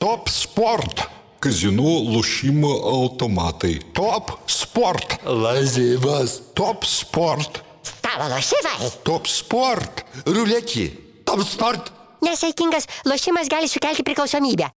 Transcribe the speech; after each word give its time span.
Top 0.00 0.28
Sport. 0.28 1.02
Kazino 1.40 1.82
lošimo 2.16 2.68
automatai. 2.84 3.78
Top 3.92 4.30
Sport. 4.46 5.16
Lazivas. 5.26 6.40
Top 6.54 6.84
Sport. 6.84 7.60
Stalo 7.82 8.28
lošimai. 8.34 8.88
Top 9.04 9.28
Sport. 9.28 10.00
Ruletį. 10.24 10.86
Top 11.28 11.44
Sport. 11.44 11.92
Nesaikingas 12.24 12.88
lošimas 13.04 13.52
gali 13.52 13.68
sukelti 13.68 14.00
priklausomybę. 14.02 14.70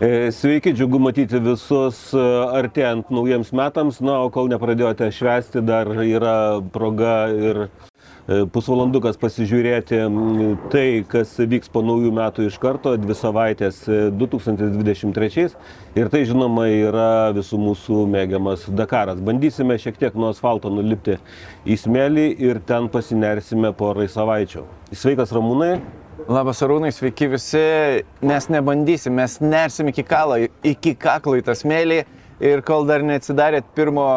E, 0.00 0.28
Sveiki, 0.32 0.74
džiugu 0.76 1.00
matyti 1.00 1.40
visus 1.40 2.10
e, 2.12 2.28
artėjant 2.60 3.08
naujiems 3.08 3.54
metams. 3.56 4.02
Na, 4.04 4.18
o 4.26 4.28
kol 4.28 4.52
nepradėjote 4.52 5.08
švęsti, 5.08 5.64
dar 5.64 5.88
yra 6.04 6.60
proga 6.72 7.30
ir 7.32 7.62
pusvalandukas 8.26 9.18
pasižiūrėti 9.22 10.00
tai, 10.72 10.86
kas 11.06 11.36
vyks 11.38 11.70
po 11.70 11.82
naujų 11.86 12.10
metų 12.14 12.46
iš 12.48 12.56
karto, 12.62 12.96
dvi 12.98 13.14
savaitės 13.14 13.84
e, 13.86 13.98
2023. 14.18 15.44
Ir 15.96 16.08
tai, 16.10 16.22
žinoma, 16.26 16.66
yra 16.74 17.10
visų 17.36 17.60
mūsų 17.62 18.00
mėgiamas 18.10 18.64
Dakaras. 18.74 19.20
Bandysime 19.22 19.76
šiek 19.78 20.00
tiek 20.00 20.16
nuo 20.18 20.32
asfalto 20.34 20.72
nulipti 20.74 21.20
į 21.62 21.76
smėlį 21.84 22.26
ir 22.48 22.58
ten 22.66 22.88
pasinersime 22.90 23.70
porai 23.78 24.08
savaičių. 24.10 24.64
Sveikas 24.90 25.34
Ramūnai. 25.36 25.76
Labas 26.26 26.58
arūnai, 26.66 26.90
sveiki 26.90 27.28
visi. 27.30 27.62
Mes 28.26 28.48
nebandysim, 28.50 29.14
mes 29.14 29.36
nersim 29.44 29.92
iki 29.92 30.02
kalo, 30.06 30.40
iki 30.66 30.96
kaklo 30.98 31.36
į 31.38 31.44
tą 31.46 31.54
smėlį 31.54 32.00
ir 32.42 32.64
kol 32.66 32.88
dar 32.88 33.06
neatsidarėt 33.06 33.70
pirmo, 33.76 34.08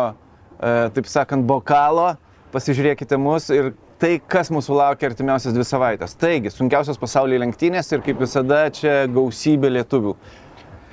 e, 0.57 0.73
taip 0.97 1.11
sakant, 1.11 1.45
bokalo, 1.45 2.15
pasižiūrėkite 2.55 3.19
mus 3.21 3.51
ir 3.53 3.69
tai, 3.99 4.17
kas 4.31 4.51
mūsų 4.53 4.77
laukia 4.79 5.09
artimiausias 5.11 5.55
dvi 5.55 5.65
savaitės. 5.67 6.15
Taigi, 6.19 6.51
sunkiausios 6.53 6.99
pasaulyje 7.01 7.41
lenktynės 7.43 7.91
ir 7.93 8.03
kaip 8.05 8.21
visada 8.23 8.65
čia 8.73 9.01
gausybė 9.11 9.73
lietuvių. 9.79 10.15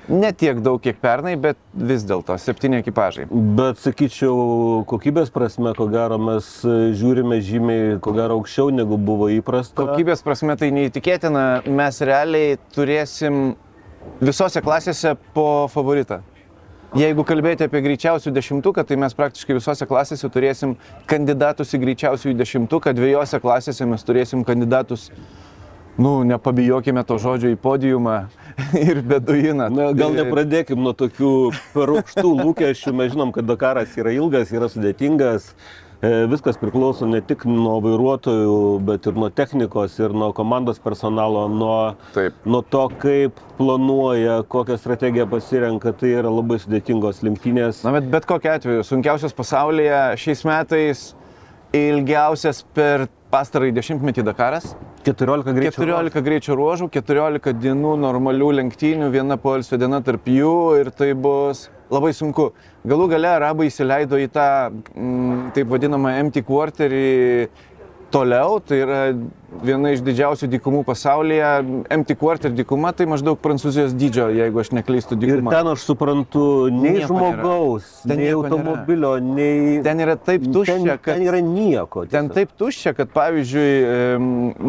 Ne 0.07 0.31
tiek 0.39 0.61
daug, 0.63 0.79
kiek 0.79 1.01
pernai, 1.03 1.33
bet 1.35 1.59
vis 1.75 2.05
dėlto 2.07 2.37
septyni 2.39 2.79
ekipažai. 2.79 3.25
Bet 3.59 3.81
sakyčiau, 3.83 4.85
kokybės 4.87 5.33
prasme, 5.35 5.73
ko 5.75 5.89
gero 5.91 6.19
mes 6.23 6.47
žiūrime 6.63 7.41
žymiai, 7.43 7.97
ko 8.03 8.15
gero 8.15 8.37
aukščiau 8.39 8.71
negu 8.75 9.01
buvo 9.03 9.27
įprasta. 9.35 9.81
Kokybės 9.81 10.23
prasme 10.23 10.55
tai 10.61 10.71
neįtikėtina, 10.77 11.67
mes 11.67 12.01
realiai 12.07 12.55
turėsim 12.77 13.57
visose 14.23 14.63
klasėse 14.63 15.17
po 15.35 15.67
favoritą. 15.75 16.23
Jeigu 16.95 17.25
kalbėti 17.27 17.67
apie 17.67 17.81
greičiausių 17.83 18.31
dešimtuką, 18.37 18.85
tai 18.87 18.97
mes 19.01 19.15
praktiškai 19.17 19.57
visose 19.59 19.89
klasėse 19.91 20.29
turėsim 20.31 20.77
kandidatus 21.11 21.75
į 21.75 21.81
greičiausių 21.83 22.37
dešimtuką, 22.39 22.95
dviejose 22.95 23.41
klasėse 23.43 23.89
mes 23.91 24.07
turėsim 24.07 24.45
kandidatus, 24.47 25.09
nu, 25.99 26.21
nepabijokime 26.29 27.03
to 27.09 27.19
žodžio 27.19 27.51
į 27.57 27.59
podiumą 27.59 28.17
ir 28.89 29.03
beduiną. 29.03 29.67
Na, 29.73 29.91
gal 29.99 30.15
nepradėkim 30.15 30.79
nuo 30.79 30.95
tokių 30.95 31.33
per 31.75 31.97
aukštų 31.97 32.31
lūkesčių. 32.45 32.95
Mes 32.95 33.13
žinom, 33.17 33.35
kad 33.35 33.49
Dakaras 33.51 33.99
yra 33.99 34.15
ilgas, 34.15 34.55
yra 34.55 34.71
sudėtingas. 34.71 35.51
E, 36.07 36.27
Viskas 36.31 36.59
priklauso 36.61 37.07
ne 37.09 37.19
tik 37.25 37.47
nuo 37.49 37.79
vairuotojų, 37.83 38.57
bet 38.87 39.07
ir 39.09 39.17
nuo 39.19 39.31
technikos, 39.33 39.97
ir 39.99 40.15
nuo 40.15 40.29
komandos 40.37 40.79
personalo, 40.83 41.47
nuo, 41.51 41.97
Taip. 42.15 42.37
nuo 42.47 42.61
to, 42.63 42.85
kaip 43.03 43.41
planuoja, 43.59 44.43
kokią 44.53 44.77
strategiją 44.79 45.27
pasirenka. 45.33 45.95
Tai 45.97 46.13
yra 46.21 46.31
labai 46.31 46.61
sudėtingos 46.63 47.25
lenktynės. 47.27 47.83
Na, 47.87 47.95
bet 47.97 48.11
bet 48.13 48.29
kokiu 48.29 48.53
atveju, 48.53 48.85
sunkiausias 48.87 49.35
pasaulyje 49.37 50.03
šiais 50.21 50.45
metais, 50.47 51.07
ilgiausias 51.93 52.63
per 52.77 53.07
pastarąjį 53.33 53.75
dešimtmetį 53.77 54.25
Dakaras. 54.27 54.75
14 55.07 55.55
greičių. 55.55 55.77
14 55.79 56.23
greičio 56.27 56.57
ruožų, 56.59 56.89
14 56.95 57.55
dienų 57.63 57.95
normalių 58.03 58.51
lenktynių, 58.61 59.11
viena 59.15 59.39
poilsio 59.39 59.79
diena 59.79 60.01
tarp 60.05 60.27
jų 60.31 60.57
ir 60.81 60.91
tai 60.95 61.13
bus 61.15 61.69
labai 61.93 62.13
sunku. 62.17 62.51
Galų 62.87 63.09
gale 63.15 63.31
arabai 63.31 63.69
įsileido 63.71 64.19
į 64.19 64.29
tą 64.35 64.49
mm, 64.73 65.53
taip 65.55 65.71
vadinamą 65.71 66.17
empty 66.23 66.43
quarterį 66.47 67.07
toliau, 68.13 68.61
tai 68.63 68.79
yra 68.83 69.01
viena 69.63 69.91
iš 69.95 70.03
didžiausių 70.05 70.49
dykumų 70.53 70.83
pasaulyje. 70.87 71.49
Empty 71.93 72.17
quarter 72.19 72.53
dykuma 72.55 72.93
tai 72.97 73.07
maždaug 73.11 73.39
prancūzijos 73.43 73.95
dydžio, 73.97 74.29
jeigu 74.37 74.61
aš 74.63 74.73
neklystu 74.77 75.17
Ir 75.17 75.23
dykuma. 75.23 75.53
ten 75.55 75.71
aš 75.73 75.85
suprantu, 75.87 76.45
nei 76.73 76.97
Nieko 76.99 77.13
žmogaus, 77.13 77.87
nėra. 78.05 78.09
Ten 78.09 78.21
nei 78.21 78.27
nieko 78.27 78.43
nėra. 78.43 78.57
automobilio, 78.57 79.13
nei... 79.23 79.83
Ten 79.87 80.03
yra 80.05 80.17
taip 80.17 80.47
tuščia, 80.47 80.77
ten, 80.77 80.91
kad... 80.99 81.13
ten 81.15 81.27
yra 81.27 81.41
nieko. 81.45 82.05
Ten 82.07 82.31
tiesiog. 82.31 82.35
taip 82.39 82.57
tuščia, 82.61 82.95
kad 82.99 83.13
pavyzdžiui 83.15 83.71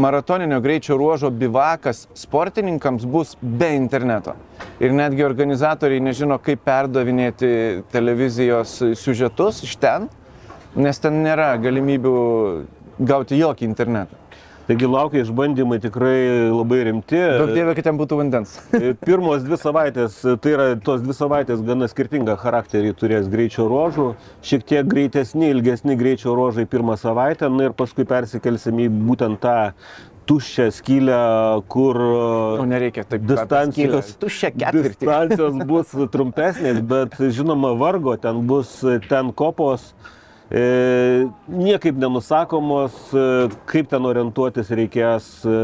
maratoninio 0.06 0.62
greičio 0.64 0.97
ruožo 1.00 1.31
bivakas 1.31 2.06
sportininkams 2.18 3.06
bus 3.06 3.36
be 3.42 3.74
interneto. 3.76 4.38
Ir 4.84 4.94
netgi 4.96 5.26
organizatoriai 5.26 6.02
nežino, 6.03 6.40
kaip 6.42 6.64
perdavinėti 6.66 7.84
televizijos 7.94 8.80
siužetus 8.97 9.64
iš 9.68 9.76
ten, 9.81 10.09
nes 10.78 11.00
ten 11.02 11.24
nėra 11.26 11.56
galimybių 11.62 12.18
gauti 13.00 13.40
jokį 13.40 13.68
internetą. 13.69 14.16
Taigi 14.68 14.88
laukia 14.91 15.22
išbandymai 15.24 15.78
tikrai 15.80 16.50
labai 16.52 16.81
rimti. 16.90 17.16
Daug 17.16 17.53
dievė, 17.56 17.72
kad 17.78 17.85
ten 17.88 18.00
būtų 18.00 18.18
vandens. 18.19 18.58
Pirmos 19.08 19.46
dvi 19.46 19.56
savaitės, 19.62 20.18
tai 20.44 20.52
yra 20.58 20.66
tos 20.84 21.00
dvi 21.06 21.16
savaitės 21.16 21.62
gana 21.63 21.88
skirtingą 21.88 22.35
charakterį 22.41 22.91
turės 23.00 23.30
greičio 23.31 23.69
ruožų, 23.72 24.09
šiek 24.44 24.66
tiek 24.68 24.90
greitesni, 24.91 25.53
ilgesni 25.53 25.96
greičio 25.96 26.35
ruožai 26.35 26.68
pirmą 26.68 26.97
savaitę, 27.00 27.47
na 27.47 27.69
ir 27.69 27.78
paskui 27.80 28.03
persikelsim 28.09 28.84
į 28.84 28.90
būtent 29.08 29.40
tą 29.46 29.56
tuščią 30.28 30.68
skylę, 30.75 31.22
kur 31.72 32.02
O 32.59 32.68
nereikia 32.68 33.06
taip 33.08 33.24
distancijos, 33.24 34.12
Tuščia 34.19 34.52
ketvirtį. 34.52 34.97
distancijos 35.00 35.64
bus 35.69 35.96
trumpesnės, 36.12 36.84
bet 36.84 37.16
žinoma 37.24 37.72
vargo, 37.79 38.18
ten 38.19 38.44
bus 38.52 38.81
ten 39.08 39.31
kopos. 39.31 39.94
E, 40.47 41.28
niekaip 41.52 41.97
nenusakomos, 42.00 42.96
e, 43.12 43.24
kaip 43.68 43.90
ten 43.91 44.06
orientuotis 44.08 44.69
reikės, 44.80 45.28
e, 45.44 45.58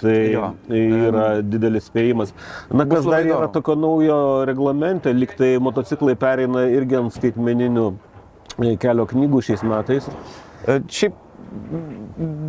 tai 0.00 0.16
Jo. 0.32 0.48
yra 0.74 1.26
didelis 1.46 1.86
spėjimas. 1.86 2.32
Na, 2.74 2.86
kas 2.90 3.06
dar 3.06 3.22
yra 3.22 3.46
tokio 3.54 3.76
naujo 3.78 4.18
reglamente, 4.48 5.14
liktai 5.14 5.54
motociklai 5.62 6.16
pereina 6.18 6.66
irgi 6.66 6.98
ant 6.98 7.14
skaitmeninių 7.14 7.86
kelio 8.82 9.06
knygų 9.06 9.44
šiais 9.46 9.62
metais. 9.70 10.10
Šiaip 10.66 11.14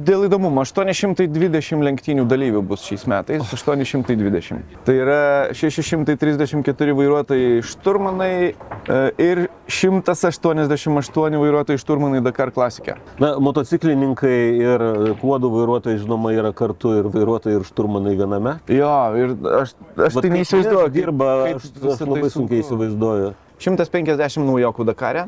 dėl 0.05 0.25
įdomumo, 0.27 0.63
820 0.65 1.83
lenktynių 1.85 2.25
dalyvių 2.29 2.61
bus 2.67 2.83
šiais 2.87 3.05
metais, 3.09 3.41
820. 3.53 4.75
Tai 4.87 4.95
yra 4.97 5.19
634 5.55 6.95
vairuotojai 6.97 7.61
šturmanai 7.65 8.31
e, 8.51 8.99
ir 9.21 9.43
188 9.71 11.39
vairuotojai 11.41 11.81
šturmanai 11.81 12.21
Dakar 12.25 12.51
klasikė. 12.55 12.97
Na, 13.21 13.35
motociklininkai 13.43 14.35
ir 14.59 14.85
kuodų 15.21 15.51
vairuotojai, 15.55 16.01
žinoma, 16.03 16.33
yra 16.35 16.53
kartu 16.55 16.95
ir 16.99 17.09
vairuotojai, 17.13 17.59
ir 17.59 17.67
šturmanai 17.69 18.15
viename. 18.19 18.57
Jo, 18.71 18.93
ir 19.19 19.35
aš, 19.61 19.75
aš 19.97 20.19
Vat 20.19 20.21
tai 20.27 20.33
neįsivaizduoju. 20.35 20.93
dirba, 20.95 21.31
aš, 21.55 21.71
aš 21.73 22.01
tai 22.01 22.09
labai 22.09 22.29
sunkiai 22.33 22.61
sunku. 22.61 22.63
įsivaizduoju. 22.63 23.33
150 23.65 24.43
naujokų 24.45 24.85
Dakare, 24.91 25.27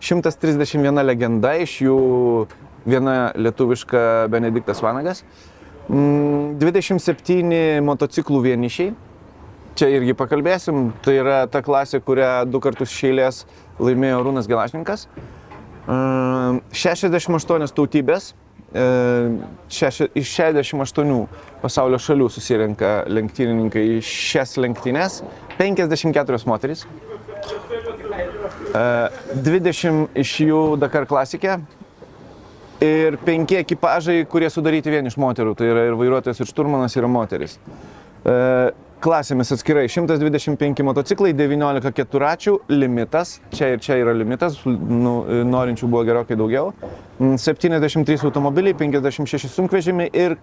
131 0.00 1.02
legenda, 1.06 1.54
iš 1.60 1.78
jų 1.84 1.96
viena 2.86 3.32
lietuviška 3.34 4.28
Benediktas 4.32 4.80
Vanagas, 4.82 5.24
Mm, 5.86 6.56
27 6.58 7.78
motociklų 7.86 8.40
vienišiai. 8.42 8.88
Čia 9.78 9.86
irgi 9.92 10.16
pakalbėsim, 10.18 10.88
tai 11.04 11.18
yra 11.20 11.44
ta 11.46 11.60
klasė, 11.62 12.00
kurią 12.02 12.30
du 12.50 12.58
kartus 12.64 12.90
šeilės 12.90 13.44
laimėjo 13.78 14.24
Rūnas 14.26 14.48
Gelašninkas. 14.50 15.04
Mm, 15.86 16.58
68 16.74 17.70
tautybės, 17.76 18.32
e, 18.74 18.82
šeši- 19.70 20.10
iš 20.18 20.32
68 20.34 21.28
pasaulio 21.62 21.98
šalių 22.02 22.26
susirenka 22.34 23.04
lenktynininkai 23.06 24.00
šias 24.02 24.56
lenktynės, 24.58 25.22
54 25.56 26.46
moterys. 26.50 26.82
E, 28.74 29.08
20 29.38 30.08
iš 30.18 30.34
jų 30.40 30.78
Dakar 30.80 31.06
klasikė 31.06 31.60
ir 32.84 33.18
5 33.26 33.56
ekipažai, 33.62 34.24
kurie 34.30 34.50
sudaryti 34.52 34.92
vien 34.92 35.06
iš 35.06 35.18
moterų. 35.20 35.54
Tai 35.56 35.70
yra 35.72 35.86
ir 35.88 35.96
vairuotojas, 35.98 36.40
ir 36.40 36.50
šturmanas, 36.50 36.96
ir 36.96 37.08
moteris. 37.10 37.58
E, 38.24 38.36
Klasėmis 39.06 39.52
atskirai 39.52 39.84
125 39.92 40.80
motociklai, 40.82 41.34
19 41.36 41.90
keturačių, 41.94 42.54
limitas, 42.72 43.34
čia 43.52 43.74
ir 43.74 43.82
čia 43.84 43.98
yra 44.00 44.14
limitas, 44.16 44.56
nu, 44.64 45.18
norinčių 45.44 45.90
buvo 45.92 46.00
gerokai 46.08 46.38
daugiau, 46.40 46.72
Mm, 47.20 47.38
73 47.38 48.24
automobiliai, 48.24 48.74
56 48.74 49.48
sunkvežimiai 49.48 50.10
ir 50.12 50.36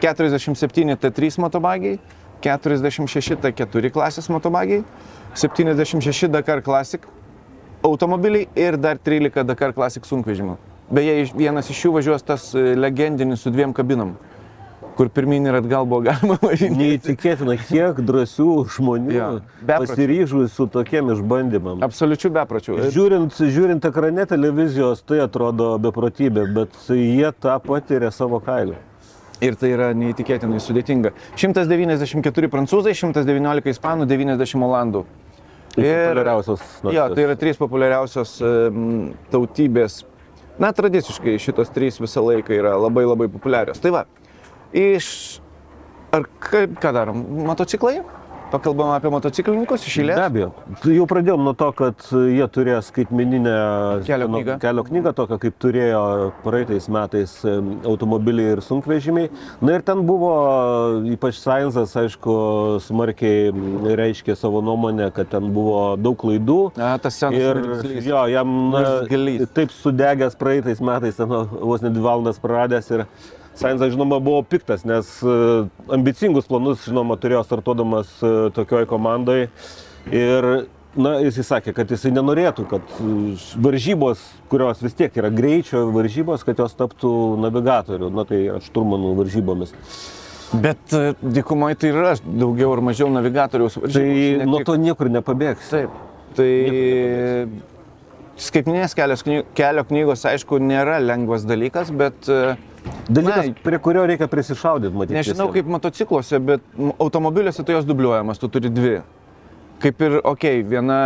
47 0.00 0.96
T3 0.96 1.38
motobagiai, 1.44 1.98
46 2.40 3.36
T4 3.42 3.90
klasės 3.92 4.30
motobagiai, 4.32 4.84
76 5.34 6.30
Dakar 6.32 6.62
Classic 6.64 7.04
automobiliai 7.84 8.48
ir 8.56 8.80
dar 8.80 8.96
13 8.96 9.44
Dakar 9.44 9.76
Classic 9.76 10.04
sunkvežimių. 10.08 10.56
Beje, 10.90 11.26
vienas 11.34 11.70
iš 11.72 11.84
jų 11.86 11.96
važiuos 11.96 12.22
tas 12.26 12.52
e, 12.54 12.74
legendinis 12.78 13.42
su 13.42 13.50
dviem 13.50 13.74
kabinom. 13.74 14.16
kur 14.96 15.08
pirmin 15.12 15.44
ir 15.44 15.54
atgal 15.58 15.84
buvo 15.84 16.00
galima 16.06 16.38
važinėti. 16.46 16.78
Neįtikėtina, 16.80 17.56
kiek 17.68 17.98
drąsių 18.00 18.46
žmonių 18.76 19.18
bepročių. 19.60 19.66
pasiryžusių 19.66 20.48
su 20.48 20.66
tokiem 20.72 21.10
išbandymam. 21.12 21.82
Absoliučių 21.84 22.30
bepročių. 22.38 22.78
Žiūrint, 22.94 23.36
žiūrint 23.36 23.84
ekrane 23.84 24.24
televizijos, 24.30 25.04
tai 25.04 25.20
atrodo 25.26 25.74
beprotybė, 25.84 26.46
bet 26.56 26.80
jie 26.88 27.28
tą 27.36 27.58
patiria 27.60 28.08
savo 28.08 28.40
kailiu. 28.40 28.78
Ir 29.44 29.58
tai 29.60 29.74
yra 29.74 29.90
neįtikėtinai 29.92 30.62
sudėtinga. 30.64 31.12
194 31.36 32.48
prancūzai, 32.48 32.96
119 32.96 33.74
ispanų, 33.76 34.08
90 34.08 34.64
olandų. 34.64 35.04
Populiariausios 35.76 36.62
Jo, 36.88 37.10
tai 37.12 37.26
yra 37.26 37.34
trys 37.36 37.58
populiariausios 37.60 38.38
em, 38.40 39.10
tautybės. 39.28 40.06
Na, 40.58 40.70
tradiciškai 40.72 41.36
šitos 41.42 41.68
trys 41.74 41.98
visą 42.00 42.22
laiką 42.24 42.54
yra 42.56 42.76
labai 42.80 43.04
labai 43.04 43.28
populiarios. 43.32 43.80
Tai 43.82 43.92
va, 43.92 44.06
iš... 44.72 45.08
Ar 46.16 46.24
kaip, 46.40 46.78
ką 46.80 46.92
darom? 46.96 47.18
Motociklai? 47.44 47.98
Pakalbam 48.46 48.92
apie 48.94 49.10
motociklininkus 49.10 49.82
iš 49.88 49.96
Be 49.96 50.02
eilės? 50.04 50.20
abejo. 50.22 50.48
Tai 50.78 50.92
Jau 50.94 51.06
pradėjom 51.10 51.42
nuo 51.42 51.52
to, 51.58 51.66
kad 51.74 52.04
jie 52.30 52.46
turėjo 52.54 52.78
skaitmeninę 52.86 53.54
Kelio 54.06 54.28
nu, 54.30 54.38
knygą. 54.38 54.54
kelio 54.62 54.84
knygą, 54.86 55.12
tokią 55.18 55.38
kaip 55.42 55.56
turėjo 55.64 56.02
praeitais 56.44 56.86
metais 56.94 57.32
em, 57.44 57.72
automobiliai 57.90 58.54
ir 58.54 58.62
sunkvežimiai. 58.62 59.32
Na 59.66 59.74
ir 59.80 59.82
ten 59.86 60.04
buvo, 60.06 60.30
ypač 61.10 61.40
Science'as, 61.42 61.96
aišku, 61.98 62.36
smarkiai 62.86 63.50
reiškė 63.98 64.36
savo 64.38 64.62
nuomonę, 64.62 65.10
kad 65.16 65.32
ten 65.34 65.50
buvo 65.56 65.96
daug 65.98 66.14
klaidų. 66.22 66.60
A, 66.78 66.94
tas 67.02 67.18
senas 67.18 67.42
Ir 67.42 68.06
jo, 68.06 68.22
jam 68.30 68.54
na, 68.70 68.84
taip 69.58 69.74
sudegęs 69.74 70.38
praeitais 70.38 70.78
metais, 70.80 71.18
ten 71.18 71.34
vos 71.34 71.82
ne 71.82 71.90
dvi 71.90 72.06
valandas 72.06 72.38
praradęs 72.38 72.94
ir 72.94 73.04
Sainzas, 73.56 73.92
žinoma, 73.94 74.18
buvo 74.20 74.42
piktas, 74.44 74.84
nes 74.84 75.08
e, 75.24 75.66
ambicingus 75.96 76.48
planus, 76.48 76.82
žinoma, 76.84 77.16
turėjo 77.16 77.40
startuodamas 77.46 78.10
e, 78.20 78.32
tokioj 78.56 78.84
komandai. 78.90 79.46
Ir, 80.12 80.66
na, 80.92 81.14
jis 81.24 81.38
įsakė, 81.40 81.72
kad 81.76 81.90
jisai 81.90 82.12
nenorėtų, 82.12 82.66
kad 82.68 82.98
e, 83.00 83.14
varžybos, 83.64 84.20
kurios 84.52 84.84
vis 84.84 84.98
tiek 84.98 85.16
yra 85.16 85.32
greičio 85.32 85.86
varžybos, 85.94 86.44
kad 86.44 86.60
jos 86.60 86.76
taptų 86.76 87.12
navigatorių, 87.46 88.12
na 88.12 88.26
tai 88.28 88.42
šturmanų 88.66 89.14
varžybomis. 89.22 89.72
Bet 90.52 90.92
dykumoje 91.24 91.80
tai 91.80 91.94
yra 91.94 92.12
daugiau 92.20 92.76
ar 92.76 92.84
mažiau 92.84 93.08
navigatoriaus. 93.10 93.80
Tai 93.80 93.88
varžybos, 94.04 94.44
ne 94.44 94.50
nuo 94.52 94.60
to 94.68 94.76
niekur 94.78 95.08
nepabėgs. 95.16 95.72
Taip. 95.72 95.96
Tai 96.36 96.52
skaitminės 98.36 98.92
kelio 98.96 99.84
knygos, 99.88 100.24
aišku, 100.28 100.60
nėra 100.60 100.98
lengvas 101.00 101.48
dalykas, 101.48 101.90
bet 101.96 102.28
e, 102.28 102.56
Dalykas, 103.06 103.50
Na, 103.52 103.62
prie 103.62 103.78
kurio 103.82 104.06
reikia 104.08 104.26
prisišaudyti, 104.30 104.96
matyti. 104.96 105.16
nežinau 105.18 105.46
kaip 105.54 105.68
motocikluose, 105.70 106.40
bet 106.42 106.64
automobiliuose 106.98 107.62
tai 107.66 107.76
jos 107.76 107.86
dubliuojamas, 107.86 108.40
tu 108.42 108.50
turi 108.50 108.72
dvi. 108.72 108.96
Kaip 109.82 110.00
ir, 110.00 110.14
okei, 110.24 110.62
okay, 110.62 110.64
viena 110.64 110.98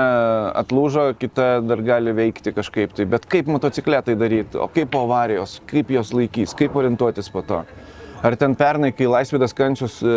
atlūžo, 0.61 1.11
kita 1.19 1.49
dar 1.67 1.83
gali 1.83 2.15
veikti 2.15 2.53
kažkaip 2.55 2.95
tai, 2.95 3.07
bet 3.11 3.27
kaip 3.31 3.51
motociklė 3.51 3.99
tai 4.07 4.15
daryti, 4.19 4.61
o 4.63 4.69
kaip 4.71 4.93
po 4.95 5.03
avarijos, 5.09 5.59
kaip 5.71 5.91
jos 5.91 6.15
laikys, 6.15 6.55
kaip 6.57 6.77
orientuotis 6.79 7.33
po 7.35 7.43
to. 7.47 7.65
Ar 8.23 8.37
ten 8.37 8.55
pernai, 8.55 8.93
kai 8.95 9.09
Laisvidas 9.11 9.57
Kančius 9.57 9.99
e, 10.05 10.15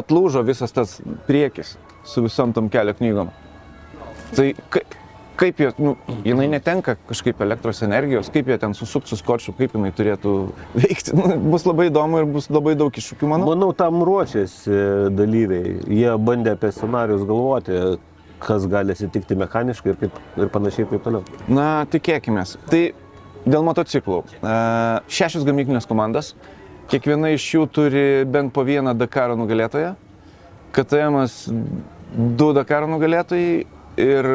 atlūžo 0.00 0.42
visas 0.48 0.72
tas 0.74 0.96
priekis 1.28 1.76
su 2.08 2.24
visom 2.24 2.54
tom 2.56 2.70
kelio 2.72 2.96
knygom. 2.98 3.30
Tai 4.34 4.48
kaip, 4.72 4.97
kaip 5.38 5.60
jo, 5.62 5.70
nu, 5.78 5.94
jinai 6.26 6.48
netenka 6.50 6.96
kažkaip 7.08 7.40
elektros 7.44 7.82
energijos, 7.86 8.30
kaip 8.34 8.50
jie 8.50 8.58
ten 8.58 8.74
susukt 8.74 9.10
su 9.10 9.18
skočiu, 9.18 9.54
kaip 9.58 9.76
jinai 9.76 9.92
turėtų 9.94 10.34
veikti. 10.82 11.14
Nu, 11.18 11.36
bus 11.52 11.66
labai 11.68 11.88
įdomu 11.92 12.22
ir 12.22 12.28
bus 12.34 12.50
labai 12.52 12.74
daug 12.78 12.94
iššūkių, 12.94 13.30
manau. 13.30 13.52
Manau, 13.52 13.70
tam 13.76 14.02
ruošiasi 14.06 14.78
dalyviai. 15.14 15.78
Jie 15.94 16.14
bandė 16.22 16.56
apie 16.56 16.72
scenarius 16.74 17.22
galvoti, 17.28 17.78
kas 18.42 18.66
gali 18.70 18.94
atsitikti 18.94 19.38
mechaniškai 19.38 19.92
ir, 19.94 20.00
kaip, 20.02 20.18
ir 20.38 20.50
panašiai 20.54 20.86
ir 20.86 20.90
taip 20.92 21.06
toliau. 21.06 21.38
Na, 21.50 21.68
tikėkime. 21.90 22.44
Tai 22.70 22.82
dėl 23.46 23.66
motociklų. 23.66 24.22
E, 24.38 24.54
Šešios 25.18 25.46
gamyklinės 25.46 25.88
komandos. 25.90 26.34
Kiekviena 26.88 27.34
iš 27.34 27.44
jų 27.52 27.66
turi 27.74 28.06
bent 28.26 28.54
po 28.54 28.64
vieną 28.64 28.94
Dakaro 28.96 29.36
nugalėtoją. 29.38 29.92
KTM 30.72 31.18
du 32.38 32.52
Dakaro 32.56 32.88
nugalėtojai 32.88 33.66
ir 33.98 34.28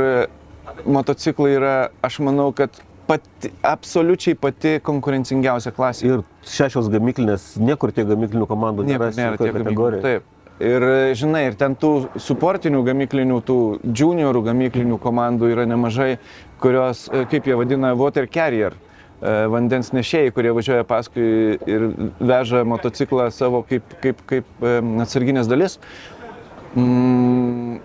motociklai 0.86 1.56
yra, 1.58 1.76
aš 2.06 2.20
manau, 2.24 2.52
kad 2.56 2.78
pati, 3.08 3.52
absoliučiai 3.68 4.38
pati 4.40 4.78
konkurencingiausia 4.84 5.74
klasė. 5.76 6.08
Ir 6.08 6.24
šešios 6.48 6.90
gamyklinės, 6.94 7.54
niekur 7.62 7.94
tiek 7.96 8.08
gamyklinių 8.10 8.48
komandų 8.50 8.88
nėra, 8.88 9.12
nėra 9.16 9.40
kategorijų. 9.40 9.68
gamyklinių. 9.70 10.06
Taip. 10.06 10.30
Ir 10.64 10.86
žinai, 11.18 11.48
ir 11.50 11.56
ten 11.60 11.74
tų 11.76 12.22
suportinių 12.22 12.84
gamyklinių, 12.86 13.40
tų 13.44 13.60
juniorų 14.00 14.44
gamyklinių 14.46 15.00
komandų 15.02 15.50
yra 15.52 15.66
nemažai, 15.68 16.18
kurios, 16.62 17.08
e, 17.10 17.26
kaip 17.32 17.50
jie 17.50 17.58
vadina, 17.60 17.96
water 17.98 18.30
carrier, 18.32 18.78
e, 19.20 19.34
vandens 19.52 19.92
nešėjai, 19.98 20.32
kurie 20.36 20.54
važiuoja 20.56 20.86
paskui 20.88 21.58
ir 21.58 21.88
veža 22.22 22.62
motociklą 22.70 23.32
savo 23.34 23.64
kaip, 23.68 23.98
kaip, 24.04 24.22
kaip 24.30 24.68
atsarginės 25.04 25.50
dalis. 25.50 25.80
Mm, 26.78 27.82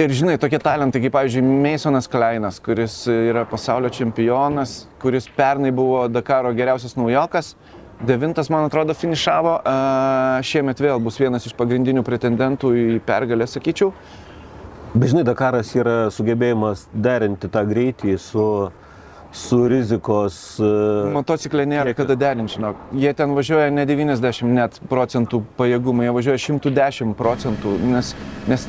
Ir 0.00 0.14
žinai, 0.16 0.38
tokie 0.40 0.56
talentai 0.56 1.02
kaip, 1.02 1.12
pavyzdžiui, 1.12 1.42
Masonas 1.60 2.06
Kleinas, 2.08 2.56
kuris 2.64 2.94
yra 3.12 3.42
pasaulio 3.44 3.90
čempionas, 3.92 4.86
kuris 5.02 5.26
pernai 5.36 5.68
buvo 5.76 6.06
Dakaro 6.08 6.54
geriausias 6.56 6.94
naujokas, 6.96 7.50
devintas, 8.08 8.48
man 8.48 8.64
atrodo, 8.64 8.96
finišavo, 8.96 9.58
šiemet 10.48 10.80
vėl 10.80 11.04
bus 11.04 11.20
vienas 11.20 11.44
iš 11.44 11.52
pagrindinių 11.58 12.00
pretendentų 12.06 12.72
į 12.72 12.86
pergalę, 13.04 13.44
sakyčiau. 13.44 13.92
Bet 14.94 15.12
žinai, 15.12 15.26
Dakaras 15.28 15.74
yra 15.76 15.98
sugebėjimas 16.08 16.86
derinti 16.96 17.52
tą 17.52 17.66
greitį 17.68 18.16
su, 18.24 18.46
su 19.32 19.60
rizikos. 19.70 20.36
e, 20.58 20.68
Motociklė 21.14 21.64
nėra 21.68 21.94
kada 21.94 22.16
derinti, 22.18 22.56
žinok. 22.56 22.78
Jie 22.98 23.12
ten 23.16 23.34
važiuoja 23.36 23.70
ne 23.74 23.84
90 23.86 24.50
net 24.50 24.78
procentų 24.90 25.42
pajėgumą, 25.58 26.06
jie 26.06 26.14
važiuoja 26.16 26.40
110 26.42 27.14
procentų, 27.18 27.74
nes, 27.92 28.12
nes 28.50 28.66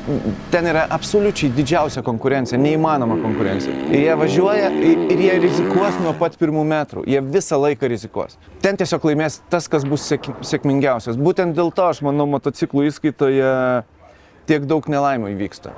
ten 0.54 0.68
yra 0.70 0.84
absoliučiai 0.94 1.50
didžiausia 1.56 2.04
konkurencija, 2.06 2.60
neįmanoma 2.62 3.18
konkurencija. 3.22 3.74
Ir 3.90 4.06
jie 4.06 4.18
važiuoja 4.22 4.70
ir 4.82 5.06
ir 5.12 5.24
jie 5.26 5.38
rizikuos 5.42 5.98
nuo 6.02 6.14
pat 6.18 6.38
pirmų 6.40 6.62
metrų, 6.68 7.06
jie 7.10 7.22
visą 7.24 7.58
laiką 7.60 7.90
rizikuos. 7.90 8.38
Ten 8.62 8.78
tiesiog 8.78 9.10
laimės 9.10 9.40
tas, 9.50 9.66
kas 9.70 9.86
bus 9.88 10.06
sėk, 10.06 10.30
sėkmingiausias. 10.46 11.18
Būtent 11.18 11.58
dėl 11.58 11.74
to, 11.74 11.88
aš 11.90 12.04
manau, 12.06 12.28
motociklų 12.30 12.86
įskaitoje 12.92 13.50
tiek 14.46 14.70
daug 14.70 14.86
nelaimų 14.90 15.34
įvyksta 15.34 15.74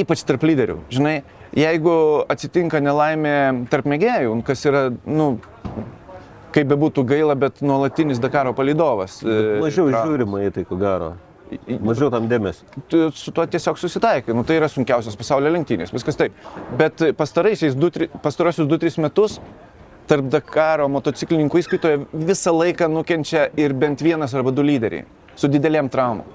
ypač 0.00 0.24
tarp 0.26 0.44
lyderių. 0.46 0.78
Žinai, 0.92 1.22
jeigu 1.56 2.24
atsitinka 2.30 2.80
nelaimė 2.82 3.66
tarp 3.70 3.86
mėgėjų, 3.90 4.38
kas 4.46 4.64
yra, 4.68 4.88
nu, 5.06 5.38
kaip 6.54 6.68
bebūtų 6.70 7.04
gaila, 7.08 7.34
bet 7.38 7.62
nuolatinis 7.62 8.20
Dakaro 8.22 8.52
palidovas. 8.54 9.20
e, 9.22 9.60
Mažiau 9.62 9.88
tra- 9.90 10.04
žiūrima 10.06 10.44
į 10.48 10.52
tai, 10.54 10.64
ko 10.68 10.76
gero. 10.80 11.14
Mažiau 11.84 12.10
tam 12.10 12.26
dėmesio. 12.26 12.64
tu 12.88 13.10
su 13.14 13.30
tuo 13.30 13.44
tiesiog 13.46 13.78
susitaikai. 13.78 14.34
Nu, 14.34 14.42
tai 14.44 14.56
yra 14.56 14.66
sunkiausias 14.68 15.14
pasaulio 15.16 15.50
lenktynės, 15.52 15.92
viskas 15.92 16.16
taip. 16.16 16.32
Bet 16.78 17.02
pastarosius 17.16 17.76
2-3 17.76 18.98
metus 19.02 19.38
tarp 20.08 20.26
Dakaro 20.32 20.88
motociklininkų 20.88 21.60
įskaitoje 21.62 22.06
visą 22.12 22.52
laiką 22.52 22.88
nukenčia 22.90 23.48
ir 23.56 23.72
bent 23.72 24.02
vienas 24.02 24.34
arba 24.34 24.50
du 24.50 24.62
lyderiai 24.62 25.04
su 25.36 25.48
didelėm 25.48 25.88
traumom. 25.90 26.26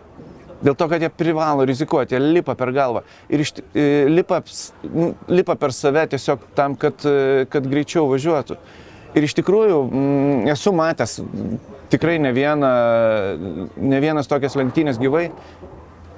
Dėl 0.60 0.76
to, 0.76 0.90
kad 0.92 1.00
jie 1.02 1.08
privalo 1.10 1.64
rizikuoti, 1.68 2.16
jie 2.18 2.20
lipa 2.36 2.56
per 2.60 2.74
galvą 2.76 3.02
ir 3.32 3.40
iš, 3.46 3.54
e, 3.72 4.06
lipa, 4.12 4.42
ps- 4.44 4.74
n- 4.90 5.14
lipa 5.32 5.56
per 5.56 5.72
save 5.72 6.04
tiesiog 6.12 6.40
tam, 6.58 6.76
kad, 6.76 7.00
e, 7.08 7.46
kad 7.50 7.64
greičiau 7.72 8.10
važiuotų. 8.12 8.58
Ir 9.16 9.24
iš 9.26 9.34
tikrųjų 9.40 9.78
mm, 9.88 10.50
esu 10.52 10.74
matęs 10.76 11.16
tikrai 11.90 12.20
ne, 12.22 12.34
vieną, 12.36 12.70
ne 13.82 14.00
vienas 14.04 14.28
tokias 14.30 14.54
lenktynės 14.60 15.00
gyvai, 15.02 15.30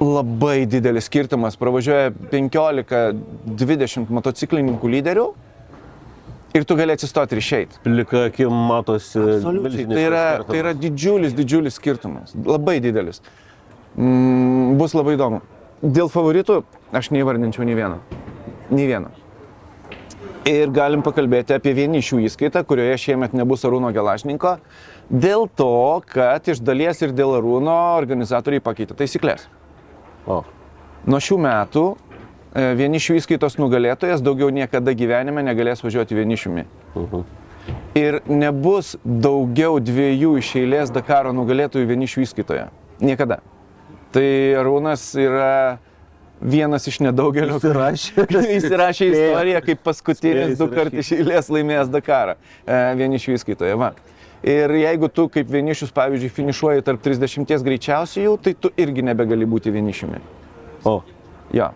labai 0.02 0.66
didelis 0.66 1.06
skirtumas. 1.08 1.56
Pravažiuoja 1.62 2.10
15-20 2.34 4.10
motociklininkų 4.10 4.90
lyderių 4.96 5.26
ir 6.58 6.66
tu 6.68 6.76
gali 6.76 6.92
atsistoti 6.98 7.38
ir 7.38 7.42
išeiti. 7.44 7.80
Plika 7.86 8.26
akim 8.32 8.52
matosi. 8.68 9.20
Tai 9.96 10.04
yra, 10.10 10.24
tai 10.50 10.58
yra 10.64 10.74
didžiulis, 10.76 11.36
didžiulis 11.38 11.78
skirtumas. 11.80 12.34
Labai 12.36 12.80
didelis. 12.84 13.22
Mm, 13.98 14.78
bus 14.80 14.94
labai 14.96 15.18
įdomu. 15.18 15.42
Dėl 15.82 16.12
favoritų 16.12 16.62
aš 16.96 17.10
neįvardinčiau 17.12 17.66
nei 17.68 17.76
vieno. 17.76 18.00
Nei 18.72 18.88
vieno. 18.88 19.12
Ir 20.48 20.72
galim 20.74 21.04
pakalbėti 21.06 21.54
apie 21.54 21.74
vienišių 21.78 22.24
įskaitą, 22.26 22.64
kurioje 22.66 22.96
šiemet 22.98 23.36
nebus 23.38 23.66
Arūno 23.68 23.92
Gelašninko, 23.94 24.56
dėl 25.10 25.46
to, 25.58 26.02
kad 26.10 26.48
iš 26.50 26.64
dalies 26.66 27.02
ir 27.06 27.14
dėl 27.14 27.36
Arūno 27.38 27.76
organizatoriai 28.00 28.64
pakeitė 28.64 28.98
taisyklės. 28.98 29.46
O, 30.26 30.42
Nuo 31.06 31.18
šių 31.18 31.38
metų 31.42 31.84
vienišių 32.54 33.16
įskaitos 33.18 33.56
nugalėtojas 33.58 34.22
daugiau 34.22 34.52
niekada 34.54 34.94
gyvenime 34.98 35.42
negalės 35.46 35.82
važiuoti 35.84 36.16
vienišiumi. 36.16 36.66
uh 36.96 37.12
-huh. 37.12 37.24
Ir 37.96 38.22
nebus 38.28 38.98
daugiau 39.04 39.80
dviejų 39.80 40.38
iš 40.38 40.56
eilės 40.56 40.92
Dakaro 40.92 41.34
nugalėtojų 41.34 41.86
vienišių 41.86 42.22
įskaitoje. 42.22 42.68
Niekada. 43.00 43.40
Tai 44.12 44.28
Arūnas 44.60 45.06
yra 45.20 45.80
vienas 46.42 46.88
iš 46.90 47.00
nedaugelio. 47.06 47.60
Įsirašė. 47.62 48.26
Įsirašė 48.58 49.10
istoriją 49.12 49.62
kaip 49.70 49.84
paskutinis 49.86 50.58
du 50.60 50.68
kartus 50.72 51.06
iš 51.06 51.14
eilės 51.20 51.52
laimėjęs 51.54 51.92
Dakarą 51.94 52.36
e, 52.36 52.82
vienišių 53.00 53.38
įskaitoje. 53.38 53.78
Va. 53.80 53.94
Ir 54.42 54.74
jeigu 54.74 55.08
tu 55.14 55.28
kaip 55.30 55.50
vienišius, 55.54 55.94
pavyzdžiui, 55.94 56.34
finišuoji 56.34 56.86
tarp 56.88 57.04
30 57.06 57.62
greičiausiųjų, 57.68 58.38
tai 58.42 58.56
tu 58.58 58.72
irgi 58.82 59.06
nebegali 59.06 59.46
būti 59.46 59.74
vienišiumi. 59.74 60.22
O, 60.90 60.96
Jo. 61.54 61.72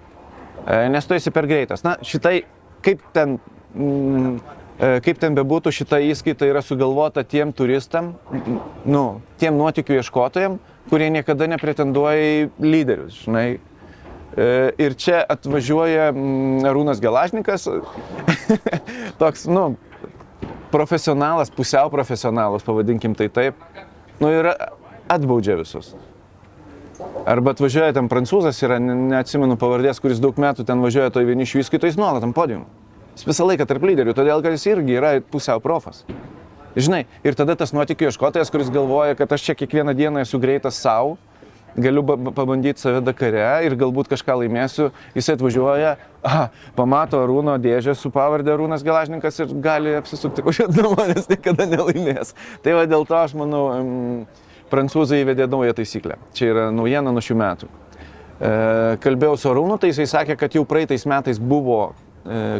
E, 0.67 0.89
Nes 0.89 1.05
tu 1.05 1.13
esi 1.13 1.31
per 1.31 1.47
greitas. 1.47 1.83
Na, 1.83 1.95
šitai, 2.03 2.43
kaip 2.85 3.03
ten, 3.13 3.37
mm, 3.75 4.37
e, 4.79 4.91
kaip 5.05 5.19
ten 5.21 5.35
bebūtų, 5.37 5.73
šita 5.75 5.99
įskaita 6.11 6.47
yra 6.49 6.63
sugalvota 6.65 7.23
tiem 7.27 7.51
turistam, 7.53 8.13
nu, 8.85 9.05
tiem 9.41 9.59
nuotikių 9.59 9.99
ieškotojam, 9.99 10.57
kurie 10.89 11.09
niekada 11.13 11.47
nepretenduoja 11.51 12.27
į 12.29 12.41
lyderius, 12.61 13.23
žinai. 13.25 13.47
E, 14.35 14.47
Ir 14.81 14.95
čia 14.99 15.21
atvažiuoja 15.23 16.09
mm, 16.11 16.65
Arūnas 16.67 16.99
Gelažnikas, 17.03 17.67
toks, 19.21 19.45
nu, 19.47 19.75
profesionalas, 20.73 21.53
pusiau 21.53 21.89
profesionalas, 21.93 22.65
pavadinkim 22.65 23.15
tai 23.15 23.29
taip, 23.31 23.61
nu 24.19 24.31
ir 24.33 24.51
atbaudžia 25.07 25.55
visus. 25.61 25.93
Arba 27.25 27.55
atvažiuoja 27.55 27.95
ten 27.95 28.09
prancūzas, 28.11 28.59
yra, 28.63 28.77
ne- 28.79 28.95
neatsimenu 29.15 29.57
pavardės, 29.59 29.99
kuris 30.03 30.19
daug 30.23 30.37
metų 30.39 30.65
ten 30.67 30.83
važiuoja 30.83 31.13
toj 31.15 31.25
vienišių 31.31 31.63
įskaito, 31.63 31.89
jis 31.89 31.97
nuolat 31.99 32.23
ant 32.27 32.35
podiumo. 32.35 32.67
Jis 33.15 33.27
visą 33.29 33.47
laiką 33.47 33.65
tarp 33.67 33.83
lyderių, 33.87 34.13
todėl 34.15 34.43
kad 34.43 34.55
jis 34.55 34.67
irgi 34.67 34.97
yra 34.99 35.15
pusiau 35.31 35.61
profas. 35.63 36.03
Žinai, 36.75 37.05
ir 37.23 37.37
tada 37.39 37.55
tas 37.55 37.71
nuotikių 37.71 38.09
ieškotojas, 38.09 38.51
kuris 38.51 38.69
galvoja, 38.73 39.15
kad 39.15 39.31
aš 39.31 39.47
čia 39.47 39.55
kiekvieną 39.55 39.93
dieną 39.95 40.25
esu 40.25 40.39
greitas 40.43 40.75
savo, 40.75 41.15
galiu 41.75 42.03
ba- 42.03 42.17
ba- 42.19 42.31
pabandyti 42.35 42.79
save 42.79 43.01
Dakare 43.03 43.65
ir 43.67 43.75
galbūt 43.79 44.07
kažką 44.11 44.35
laimėsiu, 44.41 44.89
jis 45.15 45.29
atvažiuoja, 45.33 45.95
aha, 46.23 46.49
pamato 46.75 47.19
Arūno 47.23 47.55
dėžę 47.59 47.95
su 47.95 48.11
pavardė 48.11 48.53
Arūnas 48.55 48.83
Gelažninkas 48.83 49.39
ir 49.39 49.55
gali 49.63 49.95
apsisukti 49.95 50.43
namo, 50.75 50.99
nes 51.07 51.27
niekada 51.31 51.67
nelaimės. 51.67 52.35
Tai 52.63 52.75
va 52.79 52.85
dėl 52.87 53.07
to 53.07 53.15
aš 53.19 53.35
manau, 53.35 53.63
prancūzai 54.71 55.23
įvedė 55.23 55.47
naują 55.47 55.75
taisyklę. 55.77 56.17
Čia 56.33 56.45
yra 56.51 56.71
naujiena 56.71 57.11
nuo 57.11 57.23
šių 57.23 57.35
metų. 57.39 57.67
E, 58.35 58.97
kalbėjau 59.03 59.37
su 59.39 59.51
Arūnu, 59.51 59.77
tai 59.79 59.91
jisai 59.91 60.07
sakė, 60.11 60.35
kad 60.39 60.55
jau 60.55 60.65
praeitais 60.67 61.05
metais 61.07 61.39
buvo 61.39 61.93